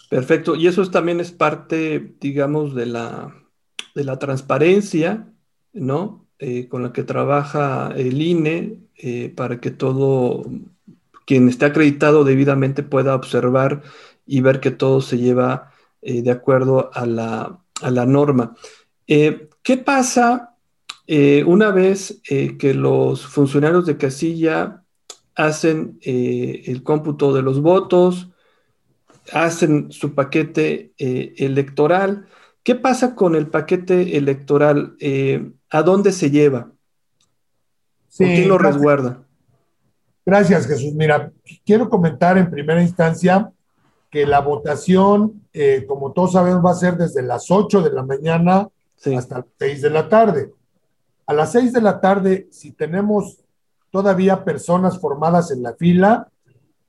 [0.08, 0.54] Perfecto.
[0.54, 3.34] Y eso también es parte, digamos, de la,
[3.94, 5.32] de la transparencia,
[5.72, 6.26] ¿no?
[6.38, 10.44] Eh, con la que trabaja el INE eh, para que todo
[11.26, 13.82] quien esté acreditado debidamente pueda observar
[14.26, 15.70] y ver que todo se lleva
[16.02, 18.54] eh, de acuerdo a la, norma.
[19.06, 20.52] Eh, ¿Qué pasa
[21.46, 24.82] una vez que los funcionarios de casilla
[25.36, 28.28] hacen el cómputo de los votos,
[29.32, 32.26] hacen su paquete electoral?
[32.62, 34.96] ¿Qué pasa con el paquete electoral?
[35.70, 36.72] ¿A dónde se lleva?
[38.16, 39.22] quién lo resguarda?
[40.24, 40.92] Gracias, Jesús.
[40.94, 41.30] Mira,
[41.64, 43.52] quiero comentar en primera instancia
[44.10, 48.02] que la votación, eh, como todos sabemos, va a ser desde las 8 de la
[48.02, 48.68] mañana
[49.16, 50.52] hasta las 6 de la tarde.
[51.26, 53.38] A las 6 de la tarde, si tenemos
[53.90, 56.28] todavía personas formadas en la fila,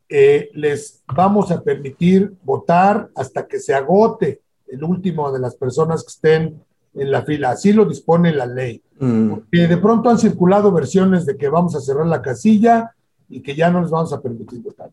[0.10, 6.04] eh, les vamos a permitir votar hasta que se agote el último de las personas
[6.04, 7.52] que estén en la fila.
[7.52, 8.82] Así lo dispone la ley.
[9.00, 9.30] Mm.
[9.30, 12.94] Porque de pronto han circulado versiones de que vamos a cerrar la casilla
[13.30, 14.90] y que ya no les vamos a permitir votar.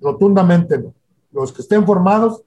[0.00, 0.94] Rotundamente no.
[1.32, 2.42] Los que estén formados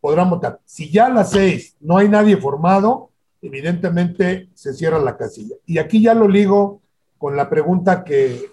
[0.00, 0.60] podrán votar.
[0.64, 3.10] Si ya a las seis no hay nadie formado,
[3.42, 5.56] evidentemente se cierra la casilla.
[5.66, 6.80] Y aquí ya lo ligo
[7.18, 8.50] con la pregunta que,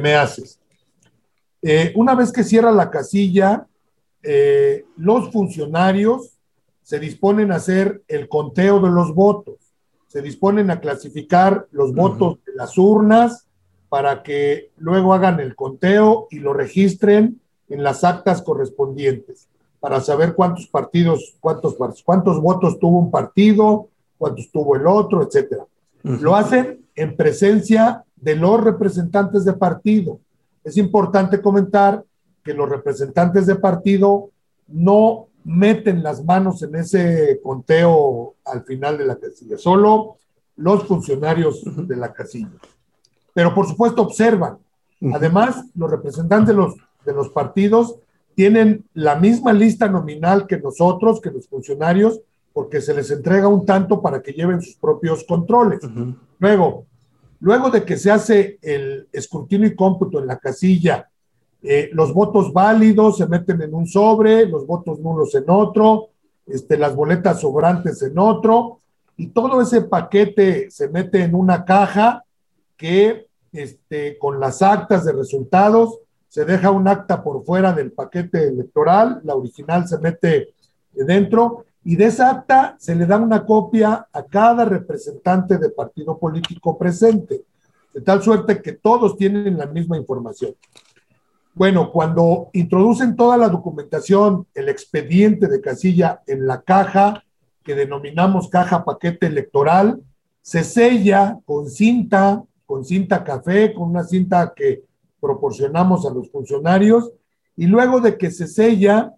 [0.00, 0.58] me haces.
[1.66, 3.66] Eh, una vez que cierra la casilla,
[4.22, 6.38] eh, los funcionarios
[6.82, 9.54] se disponen a hacer el conteo de los votos,
[10.06, 13.46] se disponen a clasificar los votos de las urnas
[13.88, 19.48] para que luego hagan el conteo y lo registren en las actas correspondientes
[19.80, 25.64] para saber cuántos partidos, cuántos, cuántos votos tuvo un partido, cuántos tuvo el otro, etcétera.
[26.02, 30.20] Lo hacen en presencia de los representantes de partido.
[30.64, 32.02] Es importante comentar
[32.42, 34.30] que los representantes de partido
[34.66, 40.16] no meten las manos en ese conteo al final de la casilla, solo
[40.56, 42.50] los funcionarios de la casilla
[43.34, 44.58] pero por supuesto observan.
[45.12, 47.96] Además, los representantes de los, de los partidos
[48.34, 52.20] tienen la misma lista nominal que nosotros, que los funcionarios,
[52.54, 55.80] porque se les entrega un tanto para que lleven sus propios controles.
[56.38, 56.86] Luego,
[57.44, 61.10] luego de que se hace el escrutinio y cómputo en la casilla,
[61.62, 66.08] eh, los votos válidos se meten en un sobre, los votos nulos en otro,
[66.46, 68.80] este, las boletas sobrantes en otro,
[69.18, 72.24] y todo ese paquete se mete en una caja
[72.78, 75.98] que este, con las actas de resultados
[76.30, 80.54] se deja un acta por fuera del paquete electoral, la original se mete
[80.92, 86.18] dentro y de esa acta se le da una copia a cada representante de partido
[86.18, 87.42] político presente,
[87.92, 90.54] de tal suerte que todos tienen la misma información.
[91.52, 97.22] Bueno, cuando introducen toda la documentación, el expediente de casilla en la caja,
[97.62, 100.00] que denominamos caja paquete electoral,
[100.42, 104.82] se sella con cinta, con cinta café, con una cinta que
[105.20, 107.12] proporcionamos a los funcionarios,
[107.56, 109.12] y luego de que se sella,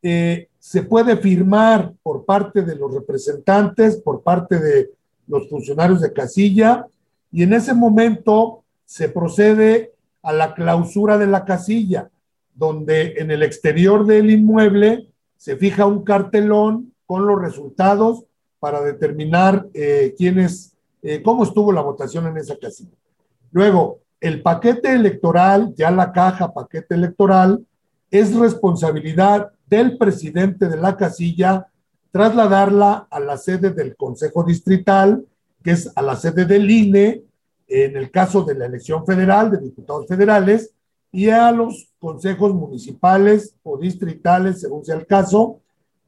[0.00, 4.90] eh, se puede firmar por parte de los representantes, por parte de
[5.26, 6.86] los funcionarios de casilla,
[7.32, 9.92] y en ese momento se procede
[10.22, 12.10] a la clausura de la casilla,
[12.54, 18.22] donde en el exterior del inmueble se fija un cartelón con los resultados
[18.60, 22.96] para determinar eh, quién es, eh, cómo estuvo la votación en esa casilla.
[23.50, 27.66] Luego, el paquete electoral, ya la caja paquete electoral,
[28.12, 31.66] es responsabilidad del presidente de la casilla
[32.10, 35.24] trasladarla a la sede del Consejo Distrital,
[35.64, 37.22] que es a la sede del INE,
[37.66, 40.74] en el caso de la elección federal de diputados federales,
[41.10, 45.60] y a los consejos municipales o distritales, según sea el caso,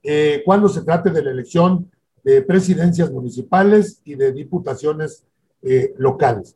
[0.03, 1.91] eh, cuando se trate de la elección
[2.23, 5.25] de presidencias municipales y de diputaciones
[5.63, 6.55] eh, locales.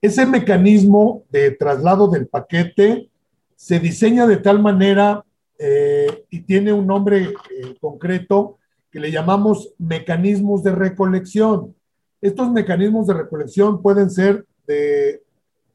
[0.00, 3.08] Ese mecanismo de traslado del paquete
[3.54, 5.24] se diseña de tal manera
[5.64, 8.58] eh, y tiene un nombre eh, concreto
[8.90, 11.76] que le llamamos mecanismos de recolección.
[12.20, 15.22] Estos mecanismos de recolección pueden ser de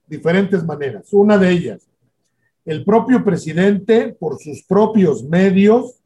[0.05, 1.07] diferentes maneras.
[1.13, 1.87] Una de ellas,
[2.65, 6.01] el propio presidente, por sus propios medios,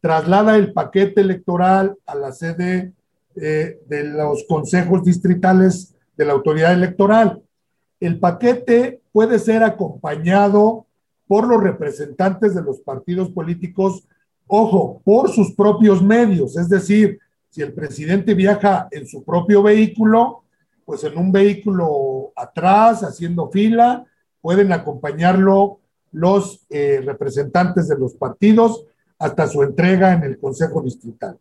[0.00, 2.94] traslada el paquete electoral a la sede
[3.36, 7.40] eh, de los consejos distritales de la autoridad electoral.
[8.00, 10.86] El paquete puede ser acompañado
[11.30, 14.02] por los representantes de los partidos políticos,
[14.48, 17.20] ojo, por sus propios medios, es decir,
[17.50, 20.42] si el presidente viaja en su propio vehículo,
[20.84, 24.04] pues en un vehículo atrás, haciendo fila,
[24.40, 25.78] pueden acompañarlo
[26.10, 28.84] los eh, representantes de los partidos
[29.16, 31.38] hasta su entrega en el Consejo Distrital.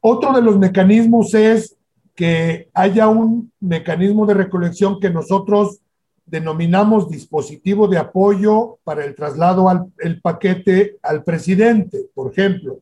[0.00, 1.76] Otro de los mecanismos es
[2.16, 5.78] que haya un mecanismo de recolección que nosotros
[6.26, 12.80] denominamos dispositivo de apoyo para el traslado al el paquete al presidente, por ejemplo.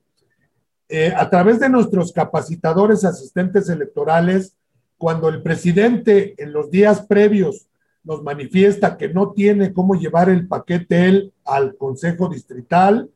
[0.88, 4.56] Eh, a través de nuestros capacitadores asistentes electorales,
[4.98, 7.68] cuando el presidente en los días previos
[8.02, 13.08] nos manifiesta que no tiene cómo llevar el paquete él al Consejo Distrital,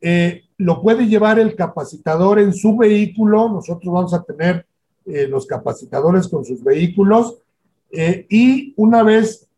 [0.00, 3.48] eh, lo puede llevar el capacitador en su vehículo.
[3.48, 4.66] Nosotros vamos a tener
[5.04, 7.38] eh, los capacitadores con sus vehículos
[7.92, 9.49] y una vez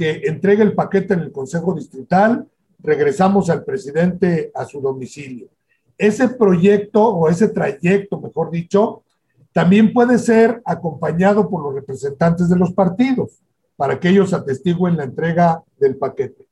[0.00, 2.48] que entregue el paquete en el Consejo Distrital,
[2.78, 5.48] regresamos al presidente a su domicilio.
[5.98, 9.02] Ese proyecto o ese trayecto, mejor dicho,
[9.52, 13.42] también puede ser acompañado por los representantes de los partidos
[13.76, 16.46] para que ellos atestiguen la entrega del paquete.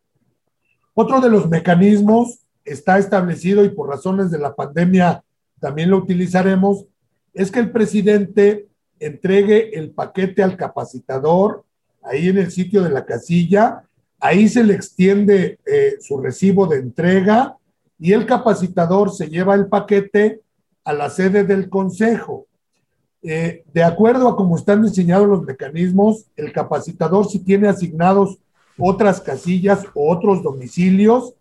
[0.92, 5.24] Otro de los mecanismos está establecido y por razones de la pandemia
[5.58, 6.84] también lo utilizaremos,
[7.32, 8.68] es que el presidente
[9.00, 11.64] entregue el paquete al capacitador
[12.08, 13.82] ahí en el sitio de la casilla,
[14.20, 17.56] ahí se le extiende eh, su recibo de entrega
[17.98, 20.40] y el capacitador se lleva el paquete
[20.84, 22.46] a la sede del consejo.
[23.22, 28.38] Eh, de acuerdo a cómo están diseñados los mecanismos, el capacitador si tiene asignados
[28.78, 31.34] otras casillas o otros domicilios,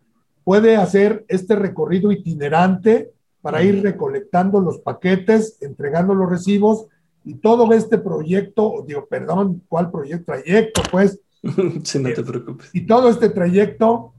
[0.43, 3.11] puede hacer este recorrido itinerante
[3.41, 6.87] para ir recolectando los paquetes, entregando los recibos
[7.27, 10.31] y todo este proyecto, digo, perdón, ¿cuál proyecto?
[10.31, 11.19] Trayecto, pues.
[11.83, 12.69] sí, no te preocupes.
[12.73, 14.13] Y todo este trayecto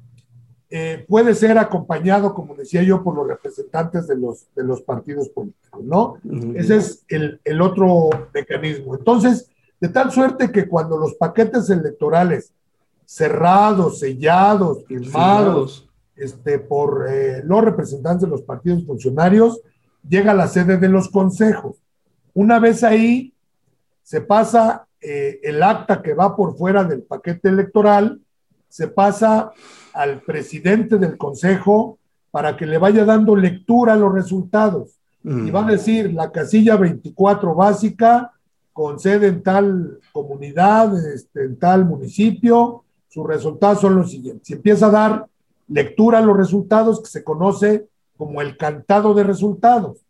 [0.69, 5.31] eh, puede ser acompañado, como decía yo, por los representantes de los, de los partidos
[5.31, 6.19] políticos, ¿no?
[6.55, 8.95] Ese es el, el, otro mecanismo.
[8.95, 9.51] Entonces,
[9.81, 12.53] de tal suerte que cuando los paquetes electorales
[13.07, 19.63] cerrados, sellados, firmados, este, por eh, los representantes de los partidos funcionarios,
[20.07, 21.77] llega a la sede de los consejos.
[22.39, 23.35] Una vez ahí,
[24.05, 28.21] se pasa eh, el acta que va por fuera del paquete electoral,
[28.69, 29.51] se pasa
[29.93, 31.99] al presidente del consejo
[32.31, 35.01] para que le vaya dando lectura a los resultados.
[35.25, 38.31] Y va a decir la casilla 24 básica
[38.73, 44.47] con sede en tal comunidad, este, en tal municipio, sus resultados son los siguientes.
[44.47, 45.27] Si empieza a dar
[45.67, 50.05] lectura a los resultados, que se conoce como el cantado de resultados.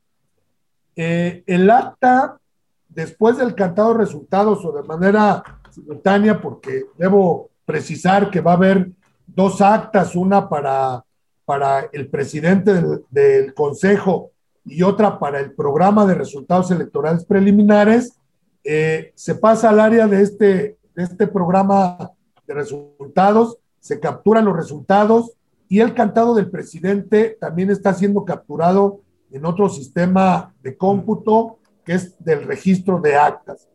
[1.00, 2.40] Eh, el acta
[2.88, 8.56] después del cantado de resultados o de manera simultánea, porque debo precisar que va a
[8.56, 8.90] haber
[9.24, 11.04] dos actas, una para,
[11.44, 12.72] para el presidente
[13.10, 14.32] del, Consejo
[14.64, 18.18] y otra para el programa de resultados electorales preliminares,
[18.64, 22.10] eh, se pasa al área de este, de este programa
[22.44, 25.30] de resultados, se capturan los resultados
[25.68, 31.94] y el cantado del presidente también está siendo capturado en otro sistema de cómputo que
[31.94, 33.68] es del registro de actas.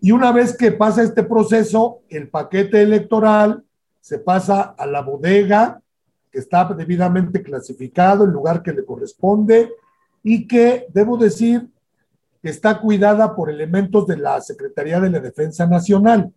[0.00, 3.64] Y una vez que pasa este proceso, el paquete electoral
[4.00, 5.80] se pasa a la bodega
[6.30, 9.72] que está debidamente clasificado, el lugar que le corresponde
[10.22, 11.68] y que, debo decir,
[12.42, 16.32] está cuidada por elementos de la Secretaría de la Defensa Nacional,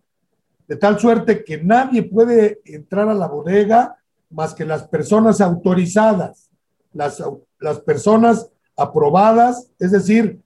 [0.68, 3.98] de tal suerte que nadie puede entrar a la bodega
[4.30, 6.51] más que las personas autorizadas,
[6.94, 7.24] las,
[7.60, 10.42] las personas aprobadas, es decir,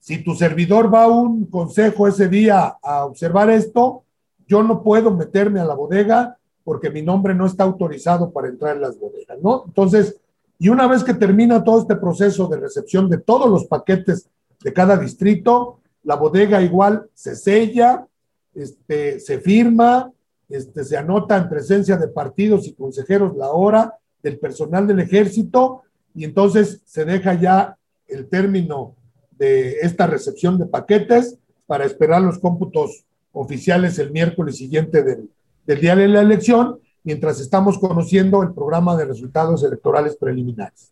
[0.00, 4.04] si tu servidor va a un consejo ese día a observar esto,
[4.46, 8.76] yo no puedo meterme a la bodega porque mi nombre no está autorizado para entrar
[8.76, 9.64] en las bodegas, ¿no?
[9.66, 10.20] Entonces,
[10.58, 14.28] y una vez que termina todo este proceso de recepción de todos los paquetes
[14.62, 18.06] de cada distrito, la bodega igual se sella,
[18.54, 20.12] este, se firma,
[20.48, 25.82] este, se anota en presencia de partidos y consejeros la hora del personal del ejército
[26.18, 28.96] y entonces se deja ya el término
[29.38, 35.94] de esta recepción de paquetes para esperar los cómputos oficiales el miércoles siguiente del, día
[35.94, 40.90] de la elección, mientras estamos conociendo el programa de resultados electorales preliminares.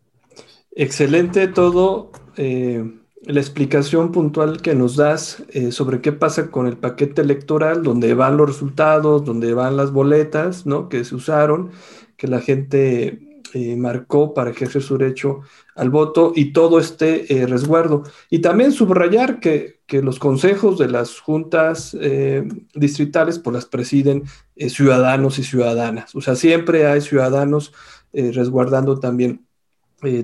[0.71, 2.11] Excelente todo.
[2.37, 2.89] Eh,
[3.23, 8.13] la explicación puntual que nos das eh, sobre qué pasa con el paquete electoral, donde
[8.13, 10.87] van los resultados, donde van las boletas, ¿no?
[10.87, 11.71] Que se usaron,
[12.15, 15.41] que la gente eh, marcó para ejercer su derecho
[15.75, 18.03] al voto y todo este eh, resguardo.
[18.29, 24.23] Y también subrayar que, los consejos de las juntas eh, distritales pues las presiden
[24.57, 26.13] ciudadanos y ciudadanas.
[26.13, 27.71] O sea, siempre hay ciudadanos
[28.11, 29.45] resguardando también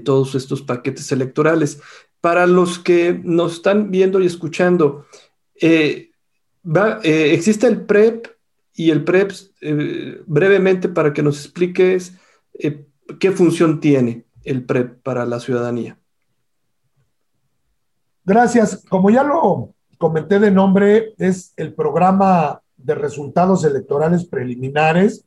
[0.03, 1.79] todos estos paquetes electorales.
[2.19, 5.05] Para los que nos están viendo y escuchando,
[7.03, 8.27] existe el PREP
[8.73, 9.31] y el PREP,
[10.25, 12.15] brevemente para que nos expliques
[13.19, 15.97] ¿Qué función tiene el PREP para la ciudadanía?
[18.25, 18.83] Gracias.
[18.89, 25.25] Como ya lo comenté de nombre, es el programa de resultados electorales preliminares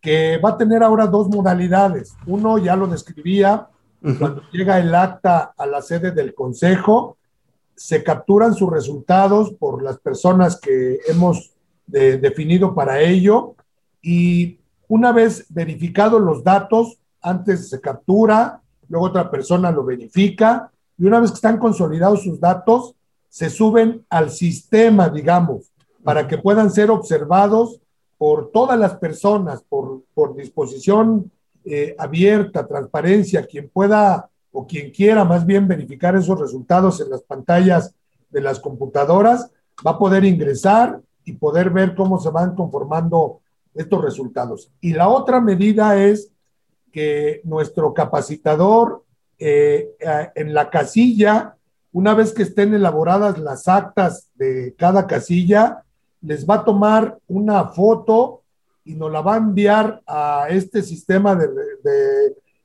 [0.00, 2.14] que va a tener ahora dos modalidades.
[2.26, 3.68] Uno ya lo describía,
[4.18, 7.18] cuando llega el acta a la sede del Consejo,
[7.76, 11.52] se capturan sus resultados por las personas que hemos
[11.86, 13.54] definido para ello
[14.00, 14.58] y
[14.92, 21.18] una vez verificados los datos, antes se captura, luego otra persona lo verifica y una
[21.18, 22.94] vez que están consolidados sus datos,
[23.30, 25.72] se suben al sistema, digamos,
[26.04, 27.80] para que puedan ser observados
[28.18, 30.02] por todas las personas, por,
[30.36, 31.30] disposición
[31.64, 37.22] eh, abierta, transparencia, quien pueda o quien quiera más bien verificar esos resultados en las
[37.22, 37.94] pantallas
[38.28, 39.50] de las computadoras,
[39.86, 43.40] va a poder ingresar y poder ver cómo se van conformando
[43.74, 44.70] estos resultados.
[44.80, 46.30] Y la otra medida es
[46.92, 49.02] que nuestro capacitador
[49.38, 49.96] eh,
[50.34, 51.56] en la casilla,
[51.92, 55.84] una vez que estén elaboradas las actas de cada casilla,
[56.20, 58.42] les va a tomar una foto
[58.84, 61.48] y nos la va a enviar a este sistema de,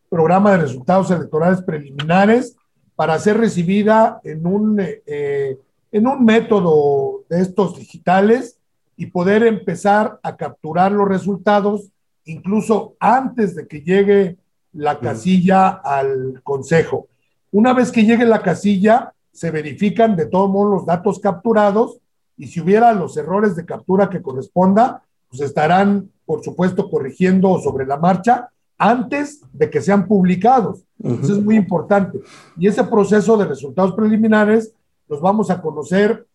[0.10, 2.56] programa de resultados electorales preliminares
[2.96, 5.58] para ser recibida en un, eh,
[5.92, 8.57] en un método de estos digitales
[8.98, 11.90] y poder empezar a capturar los resultados
[12.26, 14.38] incluso antes de que llegue
[14.74, 17.08] la casilla al consejo.
[17.52, 22.00] Una vez que llegue la casilla, se verifican de todos modos los datos capturados
[22.38, 27.86] y si hubiera los errores de captura que corresponda, pues estarán, por supuesto, corrigiendo sobre
[27.86, 30.84] la marcha antes de que sean publicados.
[31.04, 32.20] Eso es muy importante.
[32.58, 34.74] Y ese proceso de resultados preliminares
[35.08, 36.27] los vamos a conocer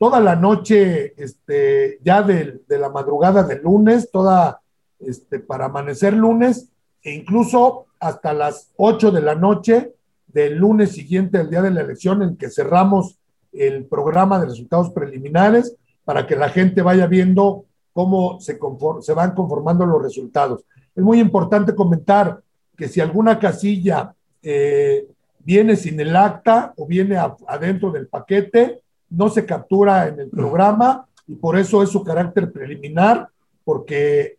[0.00, 4.62] toda la noche, este, ya de, la madrugada del lunes, toda,
[4.98, 6.70] este, para amanecer lunes,
[7.02, 9.92] e incluso hasta las 8 de la noche
[10.26, 13.18] del lunes siguiente al día de la elección en que cerramos
[13.52, 15.76] el programa de resultados preliminares
[16.06, 18.58] para que la gente vaya viendo cómo se,
[19.02, 20.64] se van conformando los resultados.
[20.96, 22.40] Es muy importante comentar
[22.74, 25.06] que si alguna casilla eh,
[25.40, 28.80] viene sin el acta o viene adentro del paquete,
[29.10, 33.28] no se captura en el programa y por eso es su carácter preliminar,
[33.64, 34.36] porque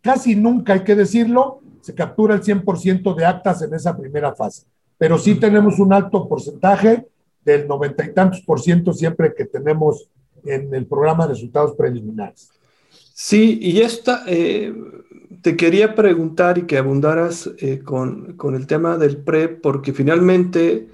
[0.00, 4.64] casi nunca, hay que decirlo, se captura el 100% de actas en esa primera fase.
[4.96, 7.06] Pero sí tenemos un alto porcentaje
[7.44, 10.08] del noventa y tantos por ciento siempre que tenemos
[10.44, 12.50] en el programa resultados preliminares.
[13.12, 14.74] Sí, y esta, eh,
[15.42, 20.88] te quería preguntar y que abundaras eh, con, con, el tema del PREP, porque finalmente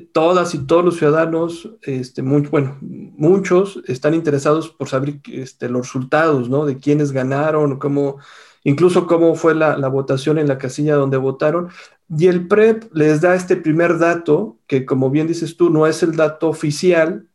[0.00, 5.86] todas y todos los ciudadanos, este, muy, bueno, muchos están interesados por saber este, los
[5.86, 6.64] resultados, ¿no?
[6.64, 8.18] De quiénes ganaron, cómo,
[8.64, 11.68] incluso cómo fue la, la, votación en la casilla donde votaron.
[12.08, 16.02] Y el PREP les da este primer dato, que como bien dices tú, no es
[16.02, 17.28] el dato oficial,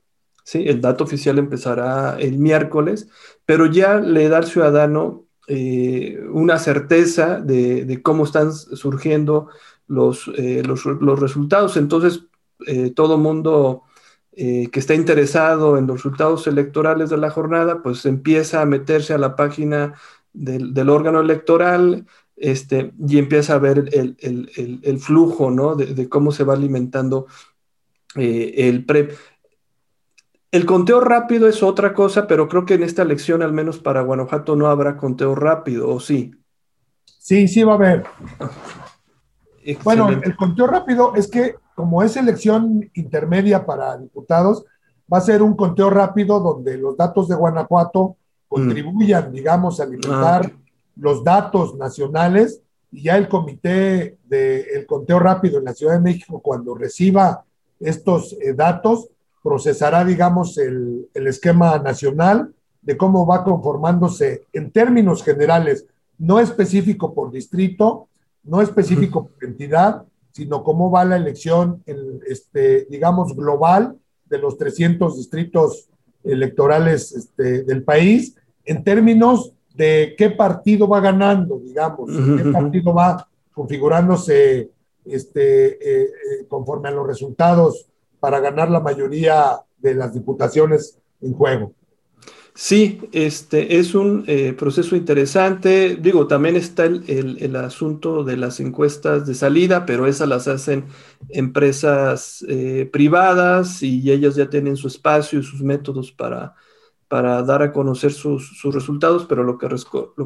[0.43, 0.64] ¿sí?
[0.68, 3.08] El dato oficial empezará el miércoles,
[3.45, 9.49] pero ya le da al ciudadano eh, una certeza de, de, cómo están surgiendo
[9.88, 11.78] los, eh, los, los resultados.
[11.78, 12.28] Entonces,
[12.66, 13.84] eh, todo mundo
[14.32, 19.14] eh, que está interesado en los resultados electorales de la jornada, pues empieza a meterse
[19.14, 19.93] a la página
[20.34, 22.05] del, del órgano electoral
[22.36, 25.76] este, y empieza a ver el, el, el flujo ¿no?
[25.76, 27.26] de, de, cómo se va alimentando
[28.16, 29.14] eh, el PREP.
[30.51, 34.01] El conteo rápido es otra cosa, pero creo que en esta elección, al menos para
[34.01, 36.32] Guanajuato, no habrá conteo rápido, ¿o sí?
[37.05, 38.03] Sí, sí va a haber.
[39.64, 39.84] Excelente.
[39.84, 44.65] Bueno, el conteo rápido es que como es elección intermedia para diputados,
[45.13, 48.15] va a ser un conteo rápido donde los datos de Guanajuato
[48.47, 49.32] contribuyan, mm.
[49.32, 50.59] digamos, a alimentar ah,
[50.95, 56.41] los datos nacionales y ya el comité del conteo rápido en la Ciudad de México,
[56.41, 57.45] cuando reciba
[57.80, 59.09] estos eh, datos,
[59.43, 65.86] procesará, digamos, el, el, esquema nacional de cómo va conformándose en términos generales,
[66.17, 68.07] no específico por distrito,
[68.43, 70.07] no específico por entidad,
[70.38, 75.89] sino cómo va la elección, el, este, digamos, global de los 300 distritos
[76.23, 83.27] electorales este, del país, en términos de qué partido va ganando, digamos, qué partido va
[83.51, 84.69] configurándose
[85.05, 87.88] este, eh, eh, conforme a los resultados
[88.19, 91.73] para ganar la mayoría de las diputaciones en juego.
[92.60, 95.95] Sí, este es un eh, proceso interesante.
[95.95, 100.86] Digo, también está el, el, asunto de las encuestas de salida, pero esas las hacen
[101.30, 106.55] empresas eh, privadas y ellas ya tienen su espacio y sus métodos para,
[107.08, 109.60] para dar a conocer sus, sus resultados, pero lo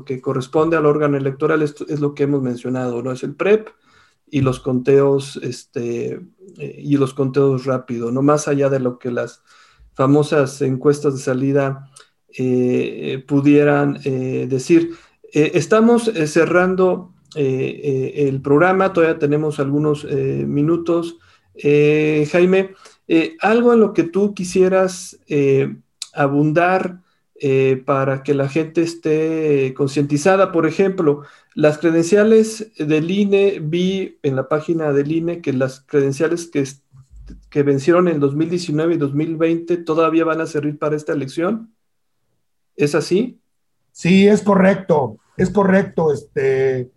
[0.05, 3.11] que, corresponde al órgano electoral es, lo que hemos mencionado, ¿no?
[3.11, 3.67] Es el PREP
[4.29, 6.21] y los conteos, este,
[6.57, 9.43] eh, y los conteos rápidos, no más allá de lo que las
[9.95, 11.90] famosas encuestas de salida
[12.37, 14.91] eh, pudieran eh, decir.
[15.33, 21.17] Eh, estamos eh, cerrando eh, el programa, todavía tenemos algunos minutos.
[21.53, 22.71] Jaime,
[23.39, 25.19] algo en lo que tú quisieras
[26.13, 27.01] abundar
[27.85, 31.23] para que la gente esté concientizada, por ejemplo,
[31.53, 36.65] las credenciales del INE, vi en la página del INE que las credenciales que,
[37.49, 41.73] que vencieron en 2019 y 2020 todavía van a servir para esta elección.
[42.81, 43.39] ¿Es así?
[43.91, 46.11] Sí, es correcto, es correcto.
[46.11, 46.89] Este,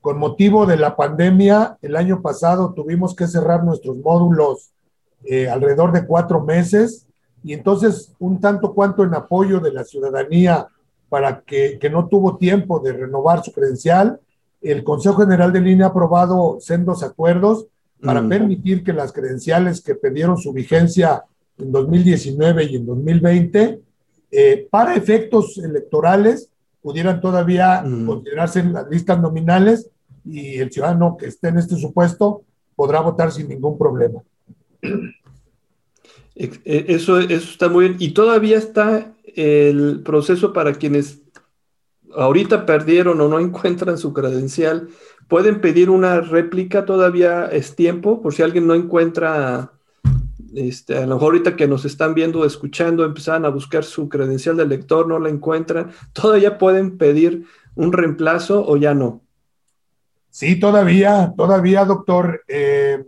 [0.00, 4.70] con motivo de la pandemia, el año pasado tuvimos que cerrar nuestros módulos
[5.24, 7.08] eh, alrededor de cuatro meses
[7.42, 10.68] y entonces un tanto cuanto en apoyo de la ciudadanía
[11.08, 14.20] para que, que no tuvo tiempo de renovar su credencial,
[14.60, 17.66] el Consejo General de Línea ha aprobado sendos acuerdos
[18.00, 18.28] para mm.
[18.28, 21.24] permitir que las credenciales que perdieron su vigencia
[21.58, 23.80] en 2019 y en 2020
[24.32, 26.48] eh, para efectos electorales
[26.80, 28.06] pudieran todavía mm.
[28.06, 29.90] considerarse en las listas nominales
[30.24, 32.42] y el ciudadano que esté en este supuesto
[32.74, 34.22] podrá votar sin ningún problema.
[36.34, 37.96] Eh, eso, eso está muy bien.
[38.00, 41.20] Y todavía está el proceso para quienes
[42.14, 44.88] ahorita perdieron o no encuentran su credencial.
[45.28, 49.72] Pueden pedir una réplica, todavía es tiempo, por si alguien no encuentra
[50.54, 54.56] este, a lo mejor ahorita que nos están viendo, escuchando, empezaron a buscar su credencial
[54.56, 57.44] de lector, no la encuentran, ¿todavía pueden pedir
[57.74, 59.22] un reemplazo o ya no?
[60.30, 62.42] Sí, todavía, todavía, doctor.
[62.48, 63.04] Eh,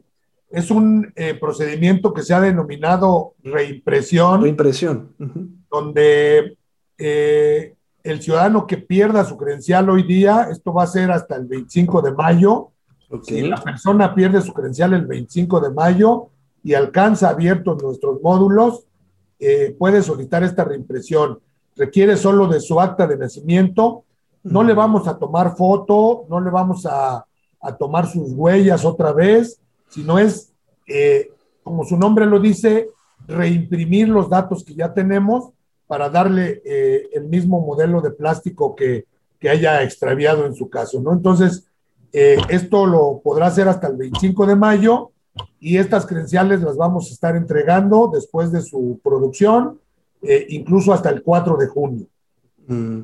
[0.51, 4.42] es un eh, procedimiento que se ha denominado reimpresión.
[4.42, 5.14] Reimpresión.
[5.18, 5.49] Uh -huh.
[5.70, 6.57] Donde
[6.99, 11.47] eh, el ciudadano que pierda su credencial hoy día, esto va a ser hasta el
[11.47, 12.70] 25 de mayo.
[13.09, 13.42] Okay.
[13.42, 16.30] Si la persona pierde su credencial el 25 de mayo,
[16.64, 18.86] y alcanza abiertos nuestros módulos,
[19.38, 21.38] eh, puede solicitar esta reimpresión.
[21.76, 24.04] Requiere solo de su acta de nacimiento.
[24.42, 27.26] No le vamos a tomar foto, no le vamos a,
[27.60, 29.60] a tomar sus huellas otra vez,
[29.90, 30.54] sino es,
[30.88, 31.30] eh,
[31.62, 32.88] como su nombre lo dice,
[33.26, 35.50] reimprimir los datos que ya tenemos
[35.86, 39.04] para darle eh, el mismo modelo de plástico que,
[39.38, 41.12] que, haya extraviado en su caso, ¿no?
[41.12, 41.66] Entonces,
[42.12, 45.10] esto lo podrá hacer hasta el 25 de mayo
[45.61, 49.80] y estas credenciales las vamos a estar entregando después de su producción,
[50.22, 52.07] eh, incluso hasta el 4 de junio.
[52.66, 53.01] Mm.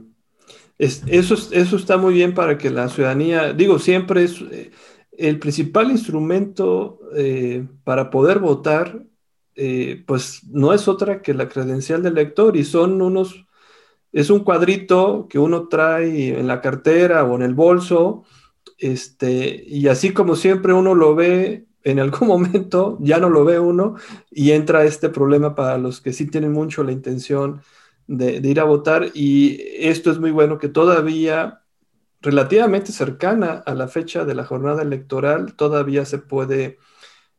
[0.79, 4.71] eso, eso está muy bien para que la ciudadanía, digo, siempre es eh,
[5.13, 9.05] el principal instrumento eh, para poder votar,
[10.07, 13.45] pues no es otra que la credencial del lector y son unos,
[14.11, 18.25] es un cuadrito que uno trae en la cartera o en el bolso,
[18.79, 23.59] este, y así como siempre uno lo ve en algún momento ya no lo ve
[23.59, 23.97] uno
[24.31, 27.63] y entra este problema para los que sí tienen mucho la intención
[28.07, 31.63] de, ir a votar y esto es muy bueno que todavía
[32.21, 36.79] relativamente cercana a la fecha de la jornada electoral todavía se puede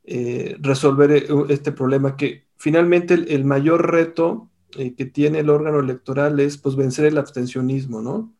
[0.03, 5.79] eh, resolver eh, este problema que finalmente el, mayor reto eh, que tiene el órgano
[5.79, 8.33] electoral es pues vencer el abstencionismo, ¿no?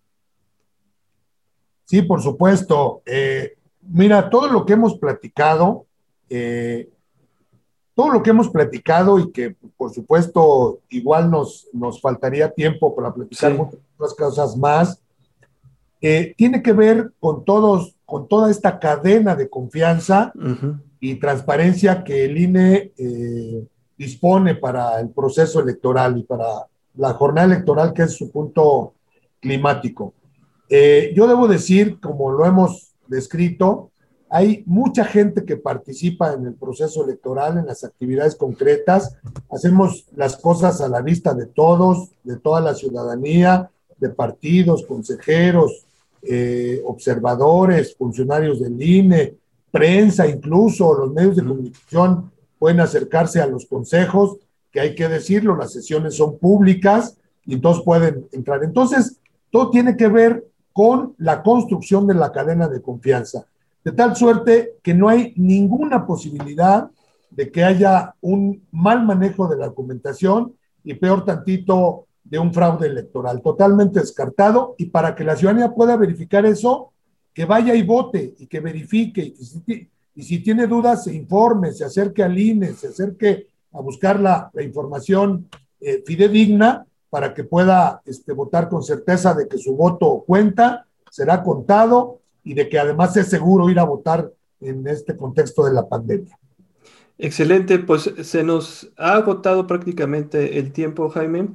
[1.86, 3.04] Sí, por supuesto.
[3.82, 5.88] mira, todo lo que hemos platicado
[6.34, 6.90] eh,
[7.94, 13.14] todo lo que hemos platicado y que, por supuesto, igual nos, nos faltaría tiempo para
[13.14, 15.02] platicar muchas cosas más,
[16.00, 20.32] eh, tiene que ver con, todos, con toda esta cadena de confianza
[21.02, 23.68] y transparencia que el INE eh,
[23.98, 26.66] dispone para el proceso electoral y para
[26.96, 28.94] la jornada electoral, que es su punto
[29.42, 30.14] climático.
[30.70, 33.91] yo debo decir, como lo hemos descrito,
[34.34, 39.18] hay mucha gente que participa en el proceso electoral, en las actividades concretas.
[39.50, 45.86] Hacemos las cosas a la vista de todos, de toda la ciudadanía, de partidos, consejeros,
[46.22, 49.36] eh, observadores, funcionarios del INE,
[49.70, 54.38] prensa incluso, los medios de comunicación pueden acercarse a los consejos,
[54.72, 58.64] que hay que decirlo, las sesiones son públicas y todos pueden entrar.
[58.64, 59.20] Entonces,
[59.50, 63.46] todo tiene que ver con la construcción de la cadena de confianza
[63.84, 66.90] de tal suerte que no hay ninguna posibilidad
[67.32, 70.54] de que haya un mal manejo de la documentación
[70.84, 74.76] y peor tantito de un fraude electoral, totalmente descartado.
[74.78, 76.92] Y para que la ciudadanía pueda verificar eso,
[77.34, 79.34] que vaya y vote y que verifique.
[80.14, 84.52] Y, si, tiene dudas, se informe, se acerque al INE, se acerque a buscar la,
[84.62, 85.48] información
[85.80, 91.44] eh, fidedigna para que pueda este, votar con certeza de que su voto cuenta, será
[91.44, 95.88] contado y de que además es seguro ir a votar en este contexto de la
[95.88, 96.38] pandemia.
[97.18, 101.50] Excelente, pues se nos ha agotado prácticamente el tiempo, Jaime.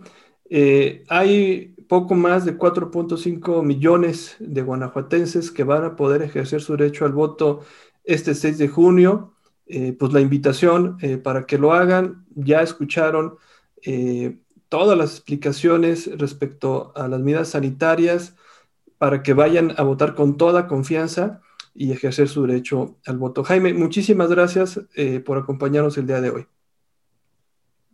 [0.49, 6.77] Eh, hay poco más de 4.5 millones de guanajuatenses que van a poder ejercer su
[6.77, 7.63] derecho al voto
[8.05, 9.35] este 6 de junio.
[9.67, 13.37] Eh, pues la invitación eh, para que lo hagan, ya escucharon
[14.69, 18.35] todas las explicaciones respecto a las medidas sanitarias,
[18.99, 21.41] para que vayan a votar con toda confianza
[21.75, 23.45] y ejercer su derecho al voto.
[23.45, 26.47] Jaime, muchísimas gracias eh, por acompañarnos el día de hoy.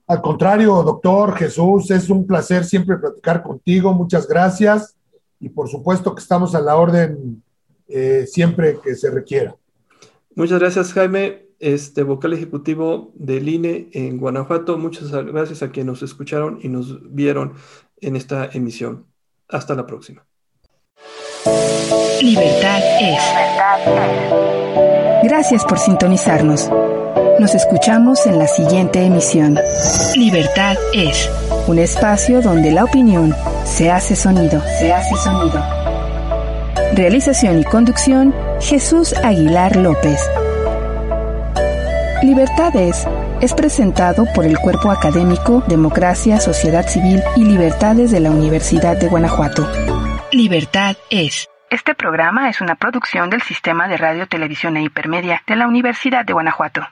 [0.07, 3.93] Al contrario, doctor Jesús, es un placer siempre platicar contigo.
[3.93, 4.97] Muchas gracias.
[5.41, 7.43] Y por supuesto que estamos a la orden
[7.89, 9.57] eh, siempre que se requiera.
[10.35, 14.79] Muchas gracias, Jaime, este vocal ejecutivo del INE en Guanajuato.
[14.79, 17.55] Muchas gracias a quienes nos escucharon y nos vieron
[18.01, 19.07] en esta emisión.
[19.49, 20.25] Hasta la próxima.
[21.45, 23.21] Libertad es.
[25.25, 26.71] Gracias por sintonizarnos.
[27.41, 29.59] Nos escuchamos en la siguiente emisión.
[30.15, 31.29] Libertad es
[31.67, 33.35] un espacio donde la opinión
[33.65, 34.63] se hace sonido.
[34.79, 35.61] Se hace sonido.
[36.95, 40.21] Realización y conducción Jesús Aguilar López.
[42.23, 43.05] Libertad es
[43.41, 49.09] es presentado por el Cuerpo Académico Democracia, Sociedad Civil y Libertades de la Universidad de
[49.09, 49.67] Guanajuato.
[50.33, 51.47] Libertad es.
[51.69, 56.25] Este programa es una producción del Sistema de Radio, Televisión e Hipermedia de la Universidad
[56.25, 56.89] de Guanajuato.